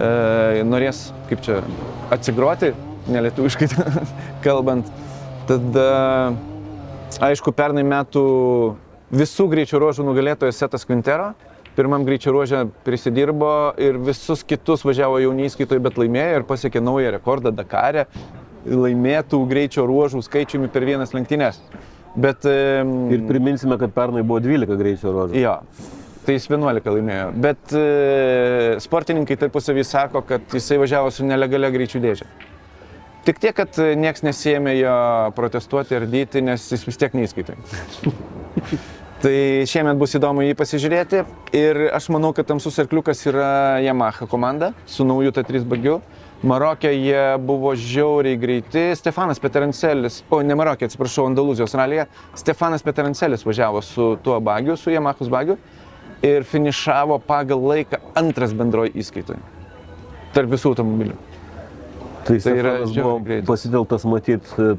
E, 0.00 0.62
norės, 0.64 1.08
kaip 1.28 1.42
čia, 1.44 1.58
atsigroti, 2.12 2.72
nelietuviškai 3.10 3.68
kalbant. 4.46 4.88
Tada, 5.48 5.88
aišku, 7.20 7.52
pernai 7.56 7.84
metų 7.84 8.24
visų 9.10 9.48
greičio 9.50 9.80
ruožų 9.82 10.06
nugalėtojas 10.06 10.60
Setas 10.62 10.86
Quintero. 10.88 11.32
Pirmam 11.80 12.02
greičio 12.04 12.34
ruožė 12.34 12.66
prisidirbo 12.84 13.50
ir 13.80 13.96
visus 14.04 14.42
kitus 14.44 14.82
važiavo 14.84 15.16
jauni 15.22 15.46
įskaitojai, 15.48 15.80
bet 15.86 15.96
laimėjo 15.96 16.42
ir 16.42 16.44
pasiekė 16.44 16.82
naują 16.84 17.14
rekordą 17.14 17.54
Dakare 17.56 18.04
laimėtų 18.68 19.40
greičio 19.48 19.86
ruožų 19.88 20.20
skaičiumi 20.26 20.68
per 20.68 20.84
vienas 20.84 21.14
lenktynės. 21.16 21.62
Bet... 22.20 22.44
Ir 22.44 23.24
priminsime, 23.30 23.78
kad 23.80 23.94
pernai 23.96 24.26
buvo 24.26 24.42
12 24.44 24.76
greičio 24.76 25.14
ruožų. 25.14 25.40
Jo, 25.40 25.56
tai 26.26 26.36
jis 26.36 26.50
11 26.52 26.92
laimėjo. 26.98 27.32
Bet 27.48 27.74
e, 27.80 28.76
sportininkai 28.84 29.40
tarpusavį 29.40 29.88
sako, 29.88 30.24
kad 30.28 30.52
jisai 30.52 30.82
važiavo 30.84 31.08
su 31.14 31.24
nelegalia 31.24 31.72
greičių 31.72 32.04
dėžė. 32.04 32.28
Tik 33.24 33.40
tiek, 33.40 33.56
kad 33.56 33.80
niekas 34.00 34.24
nesėmė 34.28 34.76
jo 34.82 34.96
protestuoti 35.36 35.96
ir 35.96 36.08
dyti, 36.12 36.44
nes 36.44 36.68
jis 36.76 36.84
vis 36.88 37.00
tiek 37.00 37.16
neįskaitai. 37.16 37.56
tai 39.22 39.66
šiemet 39.68 39.98
bus 40.00 40.14
įdomu 40.16 40.44
jį 40.46 40.54
pasižiūrėti 40.58 41.22
ir 41.56 41.80
aš 41.92 42.08
manau, 42.14 42.32
kad 42.36 42.48
tamsus 42.48 42.78
arkliukas 42.80 43.20
yra 43.28 43.50
Yamaha 43.84 44.26
komanda 44.30 44.72
su 44.88 45.04
nauju 45.04 45.32
T3 45.36 45.64
bagiu. 45.68 45.98
Marokė 46.40 46.88
jie 46.94 47.24
buvo 47.44 47.74
žiauriai 47.76 48.38
greiti. 48.40 48.86
Stefanas 48.96 49.36
Peterancelis, 49.42 50.22
o 50.32 50.38
ne 50.40 50.56
Marokė, 50.56 50.88
atsiprašau, 50.88 51.26
Andalūzijos 51.28 51.74
ralyje. 51.76 52.06
Stefanas 52.40 52.80
Peterancelis 52.86 53.44
važiavo 53.44 53.82
su 53.84 54.14
tuo 54.24 54.38
bagiu, 54.40 54.78
su 54.80 54.94
Yamahos 54.94 55.28
bagiu 55.28 55.58
ir 56.24 56.44
finišavo 56.48 57.18
pagal 57.28 57.60
laiką 57.74 58.00
antras 58.16 58.56
bendroji 58.56 58.94
įskaitoje. 59.02 59.40
Tarp 60.32 60.52
visų 60.52 60.72
automobilių. 60.72 61.18
Tai, 62.24 62.38
Tai 62.40 62.52
yra 62.56 62.72
buvo 62.86 63.18
greitas. 63.24 63.46
pasiteltas 63.48 64.04
matyti, 64.08 64.74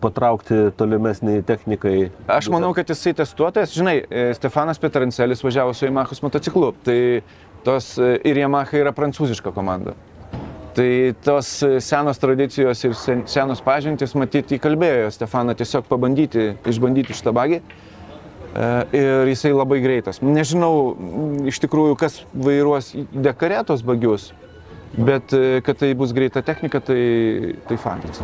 patraukti 0.00 0.70
tolimesnį 0.78 1.42
technikai. 1.46 2.08
Aš 2.30 2.48
manau, 2.52 2.72
kad 2.76 2.88
jisai 2.88 3.14
testuotojas, 3.16 3.74
žinai, 3.76 3.98
e, 4.08 4.26
Stefanas 4.36 4.80
Petrancelis 4.80 5.44
važiavo 5.44 5.74
su 5.76 5.86
Yamahos 5.86 6.22
motociklu, 6.24 6.72
tai 6.84 6.98
tos 7.64 7.94
e, 7.98 8.16
ir 8.24 8.40
Yamaha 8.40 8.80
yra 8.80 8.94
prancūziška 8.96 9.52
komanda. 9.54 9.94
Tai 10.74 10.88
tos 11.24 11.50
e, 11.62 11.76
senos 11.84 12.20
tradicijos 12.22 12.84
ir 12.88 12.94
sen, 12.98 13.26
senos 13.30 13.60
pažintys, 13.64 14.16
matyti, 14.18 14.58
įkalbėjo 14.58 15.12
Stefaną 15.14 15.56
tiesiog 15.58 15.90
pabandyti, 15.90 16.54
išbandyti 16.64 17.16
šitą 17.16 17.34
bagį. 17.36 17.60
Ir 18.94 19.26
jisai 19.26 19.50
labai 19.50 19.80
greitas. 19.82 20.20
Nežinau 20.22 20.92
iš 21.50 21.58
tikrųjų, 21.64 21.96
kas 21.98 22.20
vairuos 22.38 22.92
dekaretos 23.10 23.82
bagius, 23.82 24.28
Bet 24.94 25.32
kad 25.66 25.74
tai 25.74 25.88
bus 25.98 26.12
greita 26.14 26.38
technika, 26.46 26.78
tai, 26.78 27.56
tai 27.66 27.74
faktas. 27.82 28.20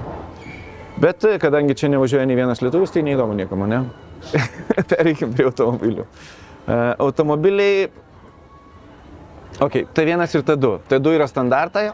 Bet 1.00 1.24
e, 1.24 1.38
kadangi 1.40 1.74
čia 1.74 1.88
nevažiuoja 1.88 2.26
nei 2.28 2.36
vienas 2.36 2.60
lietuvis, 2.60 2.92
tai 2.92 3.02
neįdomu 3.06 3.32
niekam, 3.38 3.64
ne? 3.68 3.84
Pereikim 4.90 5.32
prie 5.32 5.46
automobilių. 5.48 6.04
E, 6.04 6.76
automobiliai. 7.00 7.86
Ok, 9.64 9.78
T1 9.96 10.26
ir 10.36 10.44
T2. 10.50 10.74
T2 10.90 11.14
yra 11.16 11.28
standartai, 11.28 11.86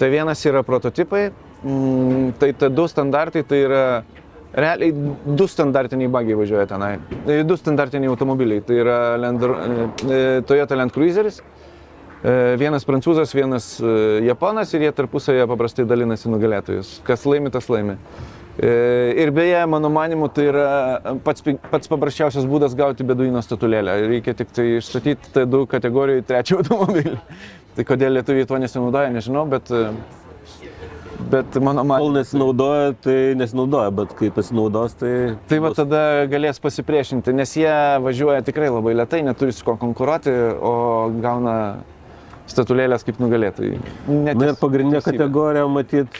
T1 0.00 0.34
yra 0.50 0.62
prototipai. 0.66 1.30
Mm, 1.64 2.34
tai 2.40 2.52
T2 2.52 2.86
standartai 2.92 3.46
tai 3.48 3.62
yra 3.64 3.82
realiai 4.54 4.92
du 5.24 5.48
standartiniai 5.48 6.12
bagiai 6.12 6.36
važiuoja 6.42 6.68
tenai. 6.68 6.92
E, 7.24 7.40
Du 7.48 7.56
standartiniai 7.56 8.12
automobiliai. 8.12 8.60
Tai 8.60 8.80
yra 8.84 9.00
Land, 9.24 9.48
Toyota 10.44 10.76
Land 10.76 10.92
Cruiseris. 10.92 11.40
Vienas 12.56 12.86
prancūzas, 12.88 13.34
vienas 13.36 13.66
japonas 14.24 14.70
ir 14.72 14.86
jie 14.86 14.92
tarpusavėje 14.96 15.44
paprastai 15.50 15.84
dalinasi 15.84 16.30
nugalėtojus. 16.32 16.94
Kas 17.04 17.26
laimi, 17.28 17.50
tas 17.52 17.68
laimi. 17.68 17.98
E, 18.58 19.14
Ir 19.18 19.30
beje, 19.34 19.58
mano 19.66 19.88
manimu, 19.90 20.28
tai 20.30 20.44
yra 20.52 20.66
pats, 21.26 21.42
pi- 21.42 21.56
pats 21.70 21.90
paprasčiausias 21.90 22.44
būdas 22.46 22.76
gauti 22.78 23.02
beduino 23.06 23.42
statulėlę. 23.42 23.96
Reikia 24.10 24.34
tik 24.38 24.52
tai 24.54 24.68
išstatyti 24.78 25.32
T2 25.34 25.64
kategorijoje 25.72 26.22
trečią 26.28 26.58
automobilį. 26.62 27.16
Tai 27.74 27.86
kodėl 27.88 28.14
lietuviai 28.20 28.46
tuo 28.46 28.60
nesinaudoja, 28.62 29.10
nežinau, 29.10 29.42
bet, 29.50 29.72
e, 29.74 29.88
bet 31.32 31.56
mano 31.58 31.82
Kol 31.82 31.88
manimu. 31.90 32.12
nesinaudoja, 32.20 32.92
tai 33.02 33.16
nesinaudoja, 33.40 33.90
bet 33.98 34.14
kai 34.18 34.30
pasinaudos, 34.36 34.94
tai... 35.00 35.10
Tai 35.50 35.58
va 35.64 35.72
tada 35.74 36.02
galės 36.30 36.62
pasipriešinti, 36.62 37.34
nes 37.34 37.56
jie 37.58 37.74
važiuoja 38.06 38.44
tikrai 38.46 38.70
labai 38.70 38.94
lietai, 39.00 39.24
neturi 39.26 39.50
su 39.56 39.66
kuo 39.66 39.74
konkuruoti, 39.82 40.30
o 40.62 40.74
gauna 41.24 41.56
statulėlės 42.46 43.02
kaip 43.08 43.18
nugalėtojai. 43.24 43.78
Net 44.12 44.36
Na 44.38 44.50
ir 44.52 44.58
pagrindinė 44.60 45.00
kategorija, 45.02 45.64
matyt, 45.72 46.18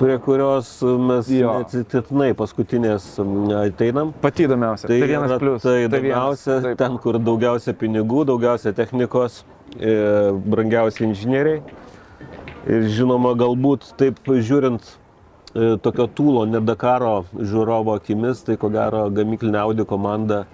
prie 0.00 0.16
kurios 0.24 0.70
mes 0.80 1.28
atsitiktinai 1.52 2.30
paskutinės 2.38 3.12
ateinam. 3.60 4.14
Pati 4.22 4.46
įdomiausia. 4.46 4.88
Tai, 4.88 4.96
vienas 5.04 5.28
yra 5.28 5.40
plius. 5.42 5.60
Tai 5.66 5.74
vienas, 5.76 5.90
įdomiausia, 5.90 6.56
taip. 6.64 6.78
ten, 6.80 6.96
kur 7.02 7.18
daugiausia 7.20 7.74
pinigų, 7.76 8.24
daugiausia 8.30 8.72
technikos, 8.76 9.42
e, 9.76 9.92
brangiausi 10.54 11.04
inžinieriai. 11.10 11.60
Ir 12.70 12.88
žinoma, 12.96 13.34
galbūt 13.40 13.92
taip 14.00 14.22
žiūrint 14.24 14.88
e, 14.88 15.76
tokio 15.84 16.08
tūlo, 16.16 16.46
ne 16.48 16.64
Dakaro 16.64 17.26
žiūrovo 17.36 17.98
akimis, 18.00 18.40
tai 18.48 18.56
ko 18.60 18.72
gero 18.72 19.06
gamyklinė 19.12 19.60
Audi 19.66 19.84
komanda 19.88 20.46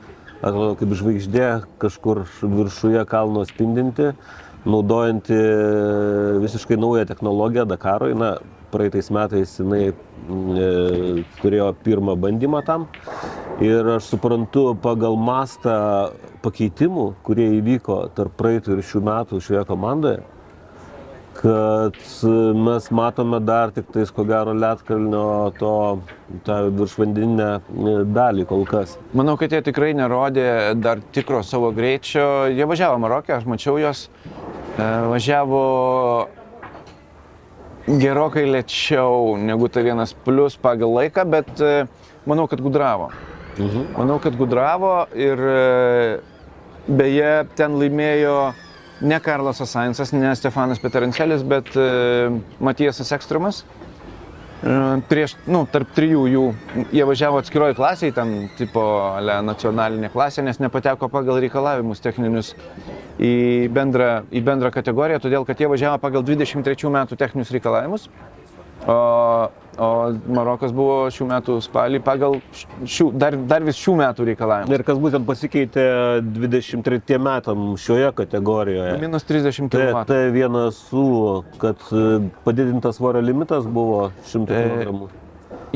atrodo 0.43 0.75
kaip 0.81 0.93
žvaigždė 0.99 1.47
kažkur 1.83 2.25
viršuje 2.43 3.07
kalno 3.09 3.45
spindinti, 3.49 4.11
naudojanti 4.67 5.39
visiškai 6.43 6.79
naują 6.81 7.07
technologiją 7.09 7.65
Dakarui. 7.71 8.15
Na, 8.19 8.35
praeitais 8.73 9.11
metais 9.15 9.57
jinai 9.61 9.91
e, 9.91 9.95
turėjo 11.41 11.73
pirmą 11.85 12.17
bandymą 12.21 12.63
tam. 12.67 12.87
Ir 13.65 13.89
aš 13.97 14.11
suprantu 14.13 14.75
pagal 14.85 15.17
mastą 15.17 15.77
pakeitimų, 16.45 17.11
kurie 17.25 17.49
įvyko 17.57 18.03
tarp 18.17 18.35
praeitų 18.37 18.77
ir 18.77 18.83
šių 18.85 19.01
metų 19.07 19.41
šioje 19.41 19.63
komandoje, 19.69 20.19
kad 21.39 21.97
mes 22.67 22.91
matome 22.91 23.41
dar 23.45 23.73
tik 23.73 23.89
tais, 23.95 24.13
ko 24.13 24.25
gero, 24.29 24.53
Lietkalnio 24.57 25.53
to 25.59 25.73
tą 26.45 26.59
viršvandeninę 26.77 27.49
e, 27.57 27.97
dalį 28.17 28.47
kol 28.49 28.65
kas. 28.69 28.97
Manau, 29.17 29.37
kad 29.41 29.53
jie 29.53 29.63
tikrai 29.65 29.93
nerodė 29.97 30.49
dar 30.81 31.01
tikro 31.17 31.43
savo 31.47 31.73
greičio. 31.77 32.49
Jie 32.53 32.69
važiavo 32.69 33.01
Marokė, 33.03 33.37
aš 33.39 33.49
mačiau 33.49 33.79
juos. 33.81 34.07
E, 34.77 34.87
Važiavo 35.13 35.63
gerokai 37.87 38.45
lėčiau 38.51 39.37
negu 39.39 39.69
ta 39.71 39.83
vienas 39.87 40.13
plus 40.27 40.57
pagal 40.59 40.93
laiką, 40.99 41.25
bet 41.31 41.63
e, 41.63 41.73
manau, 42.27 42.47
kad 42.51 42.63
gudravo. 42.63 43.11
Manau, 43.97 44.19
kad 44.21 44.37
gudravo 44.37 45.07
ir 45.17 45.41
e, 45.41 46.19
beje, 46.89 47.33
ten 47.57 47.79
laimėjo 47.81 48.37
ne 49.07 49.19
Karlosas 49.23 49.73
Sainsas, 49.73 50.13
ne 50.13 50.35
Stefanas 50.37 50.83
Peterancelis, 50.83 51.45
bet 51.47 51.71
e, 51.79 51.87
Matijasas 52.61 53.15
Ekstrumas. 53.17 53.63
Prieš, 55.07 55.37
nu, 55.47 55.61
tarp 55.71 55.93
trijų 55.95 56.23
jų, 56.27 56.45
jie 56.95 57.05
važiavo 57.07 57.39
atskiroji 57.39 57.77
klasiai, 57.79 58.15
ten 58.15 58.49
tipo 58.59 58.83
ale, 59.13 59.37
nacionalinė 59.47 60.11
klasė, 60.11 60.43
nes 60.43 60.59
nepateko 60.59 61.07
pagal 61.13 61.39
reikalavimus 61.45 62.03
techninius 62.03 62.51
į 63.23 63.69
bendrą, 63.71 64.25
į 64.35 64.43
bendrą 64.47 64.73
kategoriją, 64.75 65.21
todėl 65.23 65.47
kad 65.47 65.63
jie 65.63 65.71
važiavo 65.71 66.01
pagal 66.03 66.27
23 66.27 66.91
metų 66.99 67.19
techninius 67.21 67.55
reikalavimus. 67.55 68.09
O, 68.87 69.49
o 69.83 69.87
Marokas 70.31 70.71
buvo 70.73 71.09
šių 71.11 71.27
metų 71.27 71.57
spalį 71.65 71.99
pagal 72.07 72.37
šių, 72.87 73.09
dar, 73.19 73.35
dar 73.51 73.65
vis 73.67 73.79
šių 73.83 73.97
metų 73.99 74.27
reikalavimus. 74.31 74.73
Ir 74.77 74.85
kas 74.87 75.01
būtent 75.03 75.27
pasikeitė 75.27 75.87
23 76.37 77.19
metam 77.19 77.73
šioje 77.83 78.13
kategorijoje. 78.23 78.95
Minus 79.03 79.27
30 79.27 79.69
Tai, 79.75 79.83
km. 79.91 80.03
tai 80.13 80.21
vienas 80.35 80.79
su, 80.91 81.05
kad 81.59 81.83
e, 81.91 82.05
padidintas 82.47 83.01
svorio 83.01 83.25
limitas 83.27 83.67
buvo 83.67 84.11
100 84.31 84.55
E, 84.55 84.65
kg. 84.87 85.11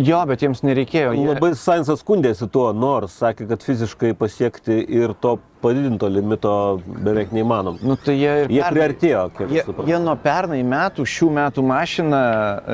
Jo, 0.06 0.20
bet 0.30 0.40
jiems 0.44 0.62
nereikėjo. 0.64 1.10
Jie, 1.18 1.26
Labai 1.32 1.50
Sainsas 1.58 2.00
skundėsi 2.04 2.46
tuo, 2.54 2.68
nors 2.72 3.16
sakė, 3.20 3.48
kad 3.50 3.64
fiziškai 3.66 4.12
pasiekti 4.16 4.76
ir 5.00 5.12
to 5.20 5.34
padidinto 5.60 6.08
limito 6.08 6.52
beveik 6.86 7.32
neįmanom. 7.34 7.80
nu, 7.82 7.96
tai 7.98 8.14
jie, 8.20 8.34
ir 8.44 8.48
Jie 8.54 8.62
pernai- 8.62 8.72
priartėjo, 8.78 9.24
kiek 9.36 9.50
Jie, 9.50 9.64
suprantu. 9.66 9.88
jie 9.90 9.98
nuo 10.04 10.14
pernai 10.16 10.62
metų 10.64 11.04
šių 11.04 11.28
metų 11.40 11.64
mašiną 11.66 12.22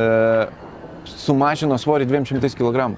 e, 0.05 0.49
sumažino 1.07 1.79
svorį 1.81 2.07
200 2.13 2.55
kg. 2.55 2.97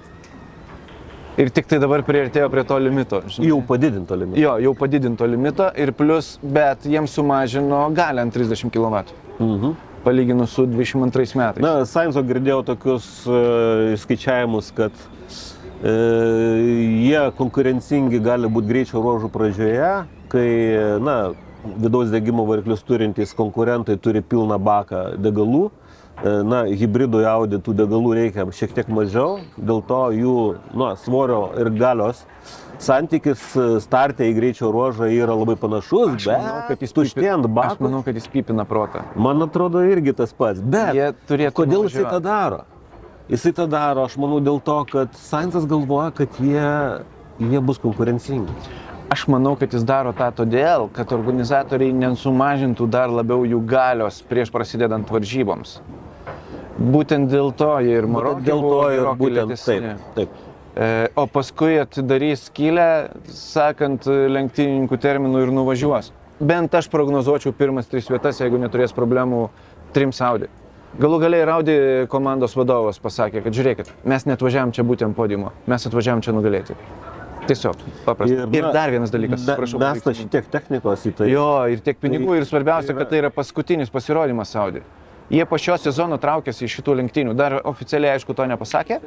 Ir 1.39 1.51
tik 1.55 1.69
tai 1.71 1.79
dabar 1.79 2.03
priartėjo 2.03 2.49
prie 2.51 2.65
to 2.67 2.77
limito. 2.83 3.21
žinai. 3.31 3.47
Jau 3.53 3.61
padidinto 3.63 4.17
limito. 4.19 4.41
Jo, 4.43 4.57
jau 4.59 4.73
padidinto 4.75 5.25
limito 5.31 5.71
ir 5.79 5.93
plus, 5.93 6.39
bet 6.43 6.83
jiems 6.83 7.15
sumažino 7.15 7.85
galę 7.95 8.21
ant 8.27 8.35
30 8.35 8.73
km. 8.75 9.05
Mhm. 9.39 9.77
Palyginus 10.09 10.55
su 10.57 10.65
22 10.67 11.37
metais. 11.37 11.61
Na, 11.61 11.83
Sainzo 11.85 12.23
girdėjau 12.25 12.63
tokius 12.65 13.09
uh, 13.29 13.91
skaičiavimus, 14.01 14.71
kad 14.73 14.95
uh, 14.97 15.85
jie 17.05 17.27
konkurencingi 17.37 18.23
gali 18.25 18.49
būti 18.49 18.73
greičio 18.73 19.03
ruožų 19.05 19.29
pradžioje, 19.35 19.91
kai, 20.33 20.47
na, 21.05 21.19
vidaus 21.77 22.09
degimo 22.09 22.47
variklius 22.49 22.87
turintys 22.89 23.37
konkurentai 23.37 23.99
turi 24.01 24.25
pilną 24.25 24.57
baką 24.57 25.05
degalų. 25.21 25.69
E, 25.69 26.31
Na, 26.43 26.65
hybridui 26.67 27.23
Audi 27.31 27.61
tų 27.63 27.77
degalų 27.79 28.17
reikia 28.17 28.43
šiek 28.51 28.73
tiek 28.75 28.89
mažiau, 28.91 29.37
dėl 29.55 29.85
to 29.87 30.01
jų 30.17 30.39
na, 30.75 30.95
svorio 30.99 31.45
ir 31.61 31.71
galios 31.77 32.25
santykis 32.83 33.43
e, 33.59 33.67
startė 33.83 34.29
į 34.31 34.35
greičio 34.39 34.71
ruožą 34.75 35.09
yra 35.11 35.35
labai 35.35 35.57
panašus, 35.59 36.15
Aš 36.17 36.27
bet 36.29 36.41
manau, 36.43 36.63
kad 36.69 36.83
jis 36.85 36.95
tuštėjant 36.97 37.49
Aš 37.49 37.55
bakų. 37.59 37.85
manau, 37.89 38.03
kad 38.07 38.19
jis 38.19 38.29
pypina 38.33 38.65
protą. 38.69 39.05
Man 39.17 39.43
atrodo 39.47 39.83
irgi 39.87 40.15
tas 40.17 40.33
pats. 40.33 40.61
Bet 40.63 40.95
kodėl 41.27 41.87
jisai 41.89 42.05
nuvažiuot. 42.05 42.11
tą 42.15 42.21
daro? 42.25 42.65
Jisai 43.29 43.53
tą 43.53 43.67
daro, 43.69 44.07
aš 44.09 44.17
manau, 44.17 44.41
dėl 44.41 44.61
to, 44.65 44.79
kad 44.89 45.15
Sainsas 45.21 45.67
galvoja, 45.69 46.11
kad 46.17 46.39
jie, 46.41 46.69
jie 47.43 47.61
bus 47.61 47.79
konkurencingi. 47.83 48.55
Aš 49.13 49.27
manau, 49.33 49.55
kad 49.57 49.73
jis 49.73 49.85
daro 49.89 50.13
tą 50.17 50.31
todėl, 50.37 50.89
kad 50.93 51.13
organizatoriai 51.17 51.93
nesumažintų 51.97 52.89
dar 52.93 53.09
labiau 53.13 53.45
jų 53.49 53.61
galios 53.69 54.23
prieš 54.29 54.53
prasidedant 54.53 55.09
varžyboms. 55.09 55.79
Būtent 56.79 57.27
dėl 57.33 57.51
to 57.59 57.73
jie 57.83 57.97
ir 57.99 58.07
Marokė 58.07 58.45
dėl 58.47 58.61
to 58.63 58.83
ir 58.95 59.09
būtent 59.19 59.51
lėtesni. 59.51 59.95
taip. 60.15 60.29
taip. 60.29 60.48
E, 60.79 61.09
O 61.19 61.27
paskui 61.27 61.79
atidarys 61.83 62.45
skylę, 62.47 63.11
sakant, 63.35 64.07
lenktynininkų 64.07 64.99
terminų 65.03 65.41
ir 65.47 65.51
nuvažiuos. 65.55 66.13
Bent 66.39 66.75
aš 66.79 66.87
prognozuočiau 66.93 67.51
pirmas 67.53 67.89
tris 67.91 68.07
vietas, 68.07 68.39
jeigu 68.39 68.61
neturės 68.63 68.95
problemų 68.95 69.49
trim 69.97 70.13
Saudi. 70.15 70.47
Galų 71.03 71.19
galiai 71.21 71.43
ir 71.43 71.51
Audi 71.53 71.75
komandos 72.09 72.55
vadovas 72.57 73.01
pasakė, 73.03 73.43
kad 73.45 73.53
žiūrėkit, 73.59 73.91
mes 74.09 74.25
netvažiavam 74.25 74.71
čia 74.73 74.85
būti 74.87 75.05
ant 75.05 75.17
podiumo, 75.19 75.51
mes 75.69 75.85
atvažiavam 75.91 76.23
čia 76.25 76.33
nugalėti. 76.37 76.77
Tiesiog, 77.49 77.83
paprasta. 78.07 78.37
Ir, 78.47 78.55
ir 78.61 78.69
dar 78.73 78.91
vienas 78.93 79.11
dalykas, 79.13 79.45
me- 79.49 79.57
prašau. 79.59 79.81
Mes 79.83 79.99
tą 79.99 80.13
baigti. 80.13 80.23
šiek 80.23 80.31
tiek 80.37 80.49
technikos 80.53 81.05
į 81.09 81.13
tai. 81.19 81.29
Jo, 81.33 81.49
ir 81.73 81.83
tiek 81.85 81.99
pinigų, 82.01 82.31
Tai- 82.37 82.39
ir 82.39 82.47
svarbiausia, 82.49 82.87
tai 82.87 82.95
yra- 82.95 82.99
kad 83.03 83.11
tai 83.11 83.19
yra 83.25 83.31
paskutinis 83.35 83.91
pasirodymas 83.91 84.49
Saudi. 84.55 84.83
Jie 85.31 85.45
po 85.49 85.57
šio 85.59 85.77
sezono 85.81 86.19
traukėsi 86.19 86.65
iš 86.65 86.79
šitų 86.81 86.95
lenktynių. 87.03 87.35
Dar 87.37 87.59
oficialiai, 87.65 88.15
aišku, 88.17 88.35
to 88.37 88.47
nepasakė, 88.49 89.01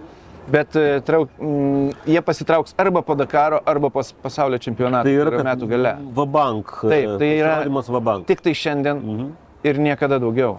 bet 0.49 0.75
e, 0.75 0.99
trauk, 1.05 1.29
mm, 1.39 1.91
jie 2.07 2.21
pasitrauks 2.21 2.73
arba 2.77 3.01
po 3.01 3.15
Dakaro, 3.15 3.59
arba 3.65 3.89
pas, 3.89 4.11
pasaulio 4.11 4.57
čempionatą. 4.57 5.03
Tai 5.03 5.13
yra 5.13 5.43
metų 5.43 5.67
gale. 5.69 5.95
Vabank. 6.13 6.65
Taip, 6.81 7.17
tai 7.19 7.31
yra- 7.39 7.87
Vabank. 7.91 8.25
Tik 8.27 8.41
tai 8.41 8.51
šiandien 8.51 8.97
Mhm. 9.01 9.31
ir 9.63 9.75
niekada 9.77 10.19
daugiau. 10.19 10.57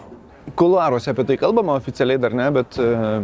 Kuluaruose 0.57 1.11
apie 1.11 1.25
tai 1.25 1.37
kalbama, 1.37 1.77
oficialiai 1.77 2.19
dar 2.19 2.31
ne, 2.33 2.51
bet, 2.51 2.79
e, 2.79 3.23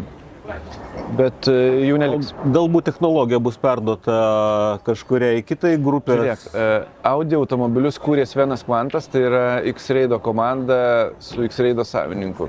Bet 1.16 1.46
e, 1.48 1.52
jų 1.88 1.98
neliks. 2.00 2.32
Galbūt 2.54 2.84
technologija 2.88 3.38
bus 3.42 3.56
perduota 3.60 4.78
kažkuriai 4.86 5.42
kitai 5.44 5.76
grupė. 5.76 6.16
Žiūrėk, 6.22 6.44
e, 6.54 6.86
Audi 7.04 7.36
automobilius 7.36 7.98
kūrė 7.98 8.24
Svenas 8.28 8.62
Kvantas, 8.64 9.08
tai 9.12 9.20
yra 9.28 9.62
X-Raido 9.74 10.18
komanda 10.24 11.12
su 11.20 11.42
X-Raido 11.44 11.84
savininku. 11.84 12.48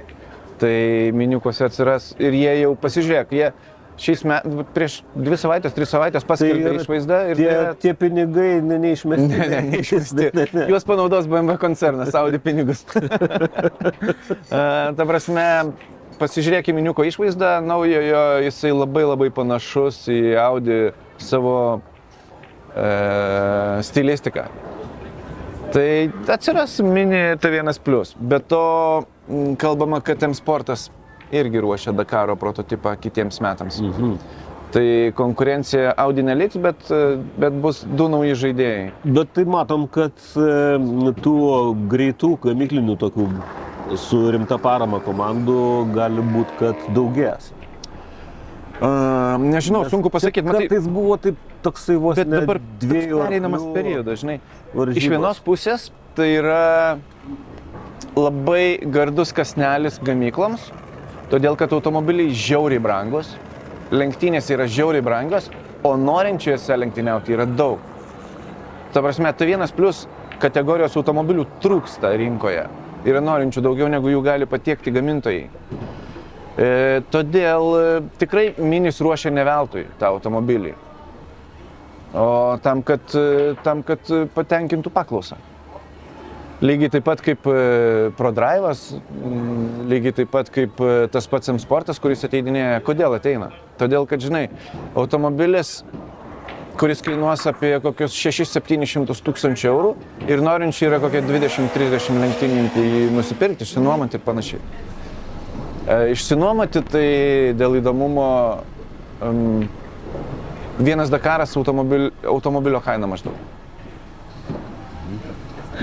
Tai 0.59 1.11
miniukuose 1.15 1.65
atsiras 1.69 2.13
ir 2.19 2.31
jie 2.35 2.61
jau 2.61 2.75
pasižiūrėk, 2.75 3.31
jie 3.31 3.51
šiais 3.99 4.23
metais, 4.27 4.61
prieš 4.75 4.95
dvi 5.15 5.37
savaitės, 5.39 5.73
tris 5.75 5.91
savaitės 5.93 6.25
paskelbė 6.27 6.71
yra 6.73 6.81
išvaizdą 6.83 7.19
ir 7.31 7.39
tie, 7.39 7.49
tai- 7.51 7.75
tie 7.83 7.93
pinigai 7.99 8.49
ne, 8.63 8.77
neišmesti. 8.85 9.27
Ne, 9.31 9.47
ne, 9.51 9.61
neišmesti. 9.75 10.29
Juos 10.71 10.87
panaudos 10.87 11.27
BMW 11.29 11.57
koncernas, 11.61 12.15
Audi 12.19 12.39
pinigus. 12.43 12.85
Ta 14.49 15.05
prasme, 15.07 15.45
pasižiūrėk 16.19 16.71
į 16.71 16.75
miniuko 16.79 17.05
išvaizdą 17.07 17.59
naujojo, 17.65 18.23
jisai 18.47 18.73
labai 18.75 19.05
labai 19.07 19.29
panašus 19.35 20.01
į 20.11 20.19
Audi 20.41 20.79
savo 21.21 21.55
e, 22.75 22.87
stilistiką. 23.87 24.47
Tai 25.69 25.89
atsiras 26.33 26.79
mini 26.81 27.35
T1 27.37 27.77
plus. 27.85 28.15
Be 28.17 28.39
to, 28.41 28.63
kalbama, 29.61 29.99
kad 30.01 30.23
M 30.25 30.33
Sportas 30.33 30.87
irgi 31.31 31.61
ruošia 31.63 31.93
Dakaro 31.95 32.35
prototipą 32.39 32.95
kitiems 33.01 33.41
metams. 33.41 33.81
Mhm. 33.81 34.13
Tai 34.69 34.85
konkurencija 35.17 35.95
Audi 35.97 36.21
neliks, 36.21 36.59
bet, 36.61 36.91
bet 37.41 37.55
bus 37.61 37.81
du 37.89 38.05
nauji 38.11 38.35
žaidėjai. 38.37 38.91
Bet 39.17 39.31
tai 39.33 39.47
matom, 39.49 39.87
kad 39.89 40.13
e, 40.37 40.77
tų 41.25 41.37
greitų 41.89 42.35
gamiklinių 42.43 42.97
tokių 43.01 43.25
su 43.97 44.27
rimta 44.29 44.59
parama 44.61 44.99
komandų 45.01 45.61
gali 45.95 46.21
būti, 46.21 46.59
kad 46.59 46.91
daugės. 46.93 47.49
Uh, 48.79 49.35
nežinau, 49.43 49.81
sunku 49.91 50.07
pasakyti, 50.07 50.45
matai, 50.47 50.67
Kartais 50.69 50.85
buvo 50.87 51.17
taip 51.19 51.39
toksai 51.65 51.97
vos 51.99 52.15
bet 52.15 52.29
dabar 52.31 52.61
dviejų 52.79 53.17
pereinamas 53.25 53.65
periodas, 53.75 54.21
žinai. 54.21 54.37
varžybos. 54.71 55.01
Iš 55.01 55.09
vienos 55.11 55.41
pusės 55.43 55.89
tai 56.15 56.29
yra 56.37 56.99
labai 58.15 58.79
gardus 58.87 59.33
kasnelis 59.35 59.99
gamykloms, 59.99 60.69
todėl 61.31 61.57
kad 61.59 61.73
automobiliai 61.75 62.33
žiauriai 62.35 62.81
brangus, 62.83 63.35
lenktynės 63.91 64.49
yra 64.53 64.67
žiauriai 64.69 65.05
brangios, 65.05 65.49
o 65.83 65.95
norinčiuose 65.97 66.77
lenktyniauti 66.77 67.35
yra 67.35 67.45
daug. 67.47 67.79
Ta 68.93 69.03
prasme, 69.05 69.31
T1 69.37 69.69
plus 69.77 70.05
kategorijos 70.41 70.97
automobilių 70.97 71.45
trūksta 71.63 72.11
rinkoje. 72.17 72.65
Yra 73.07 73.21
norinčių 73.23 73.63
daugiau 73.63 73.87
negu 73.91 74.11
jų 74.11 74.23
gali 74.25 74.47
patiekti 74.49 74.91
gamintojai. 74.91 75.45
E, 76.59 76.69
todėl 77.13 77.69
e, 77.77 77.83
tikrai 78.19 78.49
minis 78.59 78.99
ruošia 78.99 79.31
ne 79.31 79.45
veltui 79.47 79.85
tą 79.99 80.09
automobilį. 80.15 80.73
O 82.13 82.57
tam, 82.63 82.81
kad, 82.83 83.05
e, 83.15 83.53
tam, 83.63 83.83
kad 83.85 84.09
e, 84.11 84.25
patenkintų 84.33 84.91
paklausą. 84.91 85.37
Lygiai 86.59 86.91
taip 86.91 87.05
pat 87.07 87.21
kaip 87.23 87.45
e, 87.47 87.59
ProDrive'as, 88.19 88.81
mm, 89.15 89.85
lygiai 89.87 90.15
taip 90.17 90.31
pat 90.33 90.49
kaip 90.51 90.81
e, 90.83 91.07
tas 91.11 91.27
pats 91.31 91.47
M 91.53 91.59
Sportas, 91.61 92.01
kuris 92.03 92.25
ateidinėja. 92.27 92.81
Kodėl 92.83 93.15
ateina? 93.15 93.53
Todėl, 93.79 94.03
kad 94.09 94.19
žinai, 94.19 94.49
automobilis, 94.91 95.77
kuris 96.79 96.99
kainuos 97.05 97.45
apie 97.47 97.71
kokius 97.83 98.11
6-700 98.11 99.23
tūkstančių 99.23 99.69
eurų 99.71 99.93
ir 100.27 100.43
norinčių 100.43 100.89
yra 100.89 100.99
kokie 100.99 101.21
20-30 101.23 102.19
lenktynininkų 102.25 102.83
jį 102.83 103.05
nusipirkti, 103.15 103.63
išsinuomoti 103.63 104.19
ir 104.19 104.25
panašiai. 104.27 104.59
E, 105.87 105.97
Išsinuomoti 106.11 106.83
tai 106.91 107.05
dėl 107.55 107.79
įdomumo 107.79 108.27
um, 109.23 109.63
vienas 110.75 111.07
Dakaras 111.11 111.55
automobil, 111.55 112.11
automobilio 112.27 112.83
kaina 112.83 113.07
maždaug. 113.07 113.39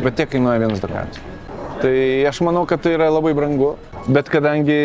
Bet 0.03 0.19
tiek 0.19 0.31
kainuoja 0.33 0.61
vienas 0.63 0.83
Dakaras. 0.83 1.21
Tai 1.81 1.97
aš 2.29 2.41
manau, 2.45 2.65
kad 2.69 2.81
tai 2.85 2.95
yra 2.97 3.09
labai 3.13 3.35
brangu, 3.37 3.75
bet 4.09 4.31
kadangi 4.33 4.77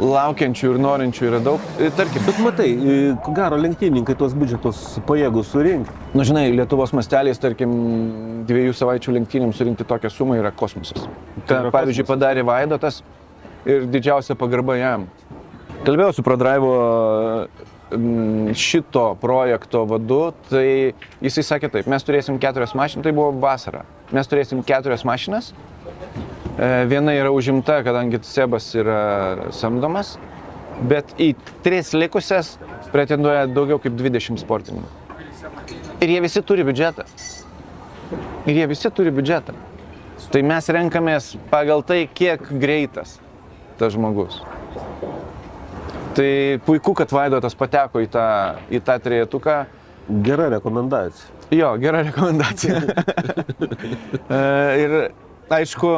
laukiančių 0.00 0.70
ir 0.72 0.78
norinčių 0.82 1.26
yra 1.28 1.40
daug, 1.44 1.62
e, 1.78 1.90
tarkim, 1.94 2.24
Bet 2.26 2.38
matai, 2.42 2.70
e, 2.72 2.94
ko 3.22 3.34
gero 3.36 3.58
lenktynininkai 3.60 4.16
tuos 4.18 4.34
biudžetus 4.34 4.80
pajėgus 5.06 5.52
surinkti. 5.52 5.92
nu 6.14 6.24
žinai, 6.24 6.48
Lietuvos 6.56 6.92
masteliais, 6.92 7.38
tarkim, 7.38 7.70
dviejų 8.48 8.74
savaičių 8.74 9.14
lenktynėms 9.18 9.56
surinkti 9.60 9.84
tokią 9.84 10.10
sumą 10.10 10.40
yra 10.40 10.50
kosmosas. 10.50 11.06
Ką, 11.46 11.60
yra 11.60 11.70
pavyzdžiui, 11.70 12.04
kosmosas. 12.04 12.10
padarė 12.10 12.42
Vaidotas 12.42 13.02
ir 13.64 13.86
didžiausia 13.86 14.34
pagarba 14.34 14.76
jam. 14.76 15.06
Kalbėjau 15.84 16.14
su 16.16 16.22
ProDrive 16.24 16.64
mm, 16.64 17.73
šito 18.58 19.04
projekto 19.20 19.84
vadu, 19.86 20.22
tai 20.48 20.94
jisai 21.22 21.44
sakė 21.46 21.70
taip, 21.70 21.90
mes 21.90 22.06
turėsim 22.06 22.40
keturias 22.42 22.74
mašinas, 22.74 23.04
tai 23.04 23.12
buvo 23.14 23.30
vasara. 23.44 23.84
Mes 24.14 24.28
turėsim 24.30 24.62
keturias 24.66 25.04
mašinas, 25.06 25.52
E, 26.58 26.86
Viena 26.86 27.12
yra 27.12 27.32
užimta, 27.34 27.80
kadangi 27.82 28.20
Sebas 28.22 28.68
yra 28.78 29.50
samdomas, 29.54 30.14
bet 30.86 31.10
į 31.18 31.32
tris 31.64 31.90
likusias 31.96 32.54
pretenduoja 32.92 33.48
daugiau 33.50 33.80
kaip 33.82 33.96
20 33.98 34.38
sportininkų. 34.38 34.86
Ir 36.04 36.12
jie 36.14 36.20
visi 36.22 36.42
turi 36.46 36.66
biudžetą. 36.66 37.06
Ir 38.46 38.60
jie 38.60 38.68
visi 38.70 38.90
turi 38.94 39.10
biudžetą. 39.14 39.54
Tai 40.30 40.42
mes 40.46 40.70
renkamės 40.76 41.32
pagal 41.50 41.82
tai, 41.86 42.04
kiek 42.06 42.46
greitas 42.62 43.18
tas 43.78 43.96
žmogus. 43.96 44.38
Tai 46.14 46.32
puiku, 46.66 46.94
kad 46.98 47.10
Vaidotas 47.14 47.56
pateko 47.58 48.02
į 48.04 48.10
tą, 48.12 48.26
į 48.70 48.80
tą 48.86 48.98
trejetuką. 49.02 49.56
Gera 50.24 50.50
rekomendacija. 50.52 51.32
Jo, 51.54 51.74
gera 51.80 52.04
rekomendacija. 52.06 52.82
E, 54.34 54.38
ir 54.80 54.92
aišku, 55.52 55.90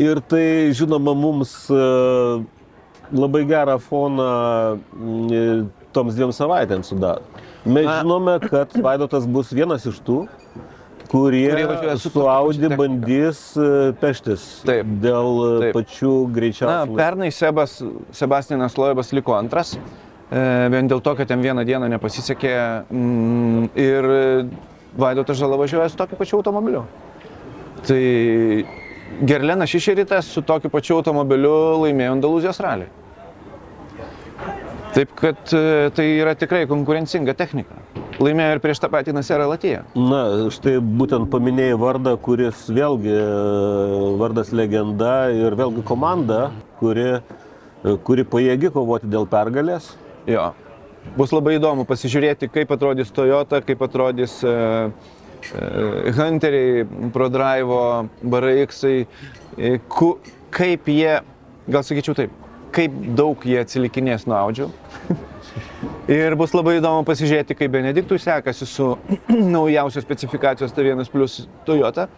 Ir 0.00 0.22
tai, 0.24 0.72
žinoma, 0.72 1.12
mums 1.12 1.52
e, 1.68 1.80
labai 3.12 3.42
gerą 3.44 3.76
foną 3.82 4.28
mm, 4.96 5.66
toms 5.92 6.16
dviem 6.16 6.32
savaitėms 6.32 6.88
sudaro. 6.88 7.26
Mes 7.66 7.84
Na. 7.84 7.98
žinome, 8.00 8.38
kad 8.40 8.72
Vaidotas 8.82 9.26
bus 9.28 9.52
vienas 9.52 9.84
iš 9.86 10.00
tų, 10.06 10.22
kurie, 11.12 11.50
Kurie 11.50 11.66
važiuoja 11.66 11.96
su 12.00 12.10
su 12.10 12.24
Audi 12.28 12.68
bandys 12.76 13.40
e, 13.56 13.92
peštis 14.00 14.44
Taip. 14.66 14.88
dėl 15.02 15.40
e, 15.44 15.50
Taip. 15.66 15.76
pačių 15.76 16.12
Na, 16.12 16.36
greičiausių. 16.38 16.96
pernai 16.96 17.30
Sebas, 17.34 17.76
Sebastianas 18.16 18.78
Loebas 18.80 19.12
liko 19.12 19.36
antras, 19.36 19.74
e, 19.76 20.44
vien 20.72 20.88
dėl 20.88 21.02
to, 21.04 21.14
kad 21.18 21.30
jam 21.30 21.44
vieną 21.44 21.66
dieną 21.68 21.90
nepasisekė 21.96 22.54
mm, 22.88 23.68
ir 23.76 24.10
Vaidotas 24.96 25.40
Žala 25.40 25.60
važiuoja 25.60 25.90
su 25.92 26.00
tokiu 26.00 26.18
pačiu 26.20 26.40
automobiliu. 26.40 26.86
Tai 27.86 28.02
Gerlenas 29.28 29.70
Šišeritas 29.72 30.28
su 30.32 30.42
tokiu 30.48 30.72
pačiu 30.72 30.98
automobiliu 31.00 31.54
laimėjo 31.84 32.16
Andalūzijos 32.16 32.60
ralį. 32.64 32.90
Taip 34.92 35.14
kad 35.16 35.40
tai 35.96 36.04
yra 36.20 36.34
tikrai 36.36 36.66
konkurencinga 36.68 37.32
technika. 37.36 37.80
Laimėjo 38.22 38.54
ir 38.54 38.60
prieš 38.62 38.78
tą 38.82 38.88
patį 38.92 39.14
Naserą 39.16 39.48
Latiją. 39.50 39.80
Na, 39.98 40.22
štai 40.54 40.76
būtent 40.82 41.26
paminėjai 41.32 41.78
vardą, 41.80 42.12
kuris 42.22 42.68
vėlgi 42.70 43.14
e, 43.18 43.22
vardas 44.20 44.52
legenda 44.54 45.14
ir 45.34 45.56
vėlgi 45.58 45.82
komanda, 45.88 46.52
kuri, 46.78 47.08
e, 47.18 47.96
kuri 48.06 48.26
pajėgi 48.34 48.70
kovoti 48.76 49.10
dėl 49.10 49.26
pergalės. 49.30 49.90
Jo. 50.30 50.52
Bus 51.16 51.34
labai 51.34 51.56
įdomu 51.56 51.82
pasižiūrėti, 51.88 52.46
kaip 52.52 52.70
atrodys 52.76 53.10
Toyota, 53.14 53.58
kaip 53.66 53.82
atrodys 53.88 54.38
e, 54.46 54.54
Hunteriai, 56.14 56.86
ProDrive, 57.10 57.80
BRX, 58.22 58.84
ku, 59.90 60.12
kaip 60.54 60.86
jie, 60.86 61.18
gal 61.66 61.82
sakyčiau 61.82 62.14
taip, 62.20 62.38
kaip 62.76 62.94
daug 63.18 63.42
jie 63.42 63.58
atsilikinės 63.64 64.28
nuo 64.30 64.38
Audžių. 64.44 64.70
Ir 66.10 66.34
bus 66.38 66.54
labai 66.56 66.78
įdomu 66.80 67.04
pasižiūrėti, 67.06 67.54
kaip 67.56 67.72
Benediktui 67.72 68.18
sekasi 68.20 68.66
su 68.66 68.92
naujausios 69.54 70.04
specifikacijos 70.04 70.74
T1 70.74 71.10
plus 71.12 71.42
Toyota, 71.66 72.08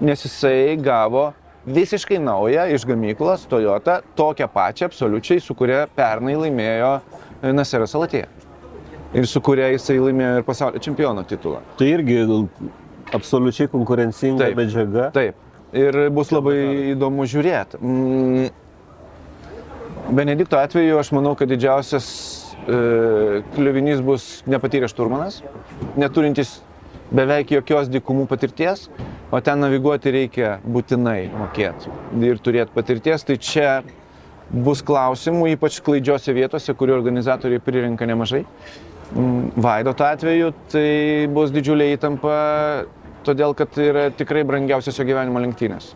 nes 0.00 0.24
jisai 0.24 0.76
gavo 0.80 1.32
visiškai 1.66 2.18
naują 2.18 2.66
iš 2.74 2.84
gamyklos 2.88 3.46
Toyota, 3.48 4.00
tokią 4.16 4.48
pačią 4.48 4.88
absoliučiai, 4.88 5.40
su 5.40 5.54
kuria 5.54 5.86
pernai 5.96 6.36
laimėjo 6.40 6.92
e, 7.00 7.52
Naseras 7.52 7.94
Salatėje. 7.94 8.28
Ir 9.14 9.28
su 9.30 9.40
kuria 9.44 9.68
jisai 9.72 10.00
laimėjo 10.02 10.40
ir 10.40 10.46
pasaulio 10.46 10.82
čempiono 10.82 11.24
titulą. 11.28 11.60
Tai 11.78 11.88
irgi 11.88 12.18
absoliučiai 13.14 13.68
konkurencinga 13.72 14.48
Taip. 14.48 14.56
medžiaga. 14.58 15.10
Taip. 15.14 15.40
Ir 15.74 16.10
bus 16.14 16.30
labai 16.30 16.56
įdomu 16.94 17.26
žiūrėti. 17.26 17.80
Mm. 17.82 18.48
Benedikto 20.14 20.58
atveju 20.60 20.98
aš 21.00 21.10
manau, 21.16 21.32
kad 21.38 21.48
didžiausias 21.48 22.43
kliuvinys 23.54 24.00
bus 24.04 24.28
nepatyręs 24.48 24.94
šturmanas, 24.94 25.42
neturintis 26.00 26.56
beveik 27.14 27.52
jokios 27.54 27.90
dykumų 27.92 28.26
patirties, 28.30 28.88
o 29.34 29.40
ten 29.44 29.60
naviguoti 29.62 30.12
reikia 30.14 30.56
būtinai 30.64 31.28
mokėti 31.34 31.92
ir 32.24 32.40
turėti 32.42 32.74
patirties. 32.74 33.26
Tai 33.26 33.36
čia 33.42 33.68
bus 34.50 34.82
klausimų, 34.86 35.48
ypač 35.54 35.80
klaidžiose 35.84 36.34
vietose, 36.36 36.74
kurių 36.76 36.96
organizatoriai 36.98 37.62
pririnka 37.64 38.08
nemažai. 38.08 38.44
Mm, 39.14 39.50
Vaidoto 39.60 40.06
atveju 40.06 40.52
tai 40.72 41.26
bus 41.32 41.52
didžiulė 41.54 41.92
įtampa, 41.94 42.36
todėl 43.26 43.54
kad 43.56 43.70
tai 43.74 43.90
yra 43.90 44.06
tikrai 44.14 44.44
brangiausios 44.48 44.98
jo 44.98 45.06
gyvenimo 45.08 45.42
lenktynės. 45.44 45.92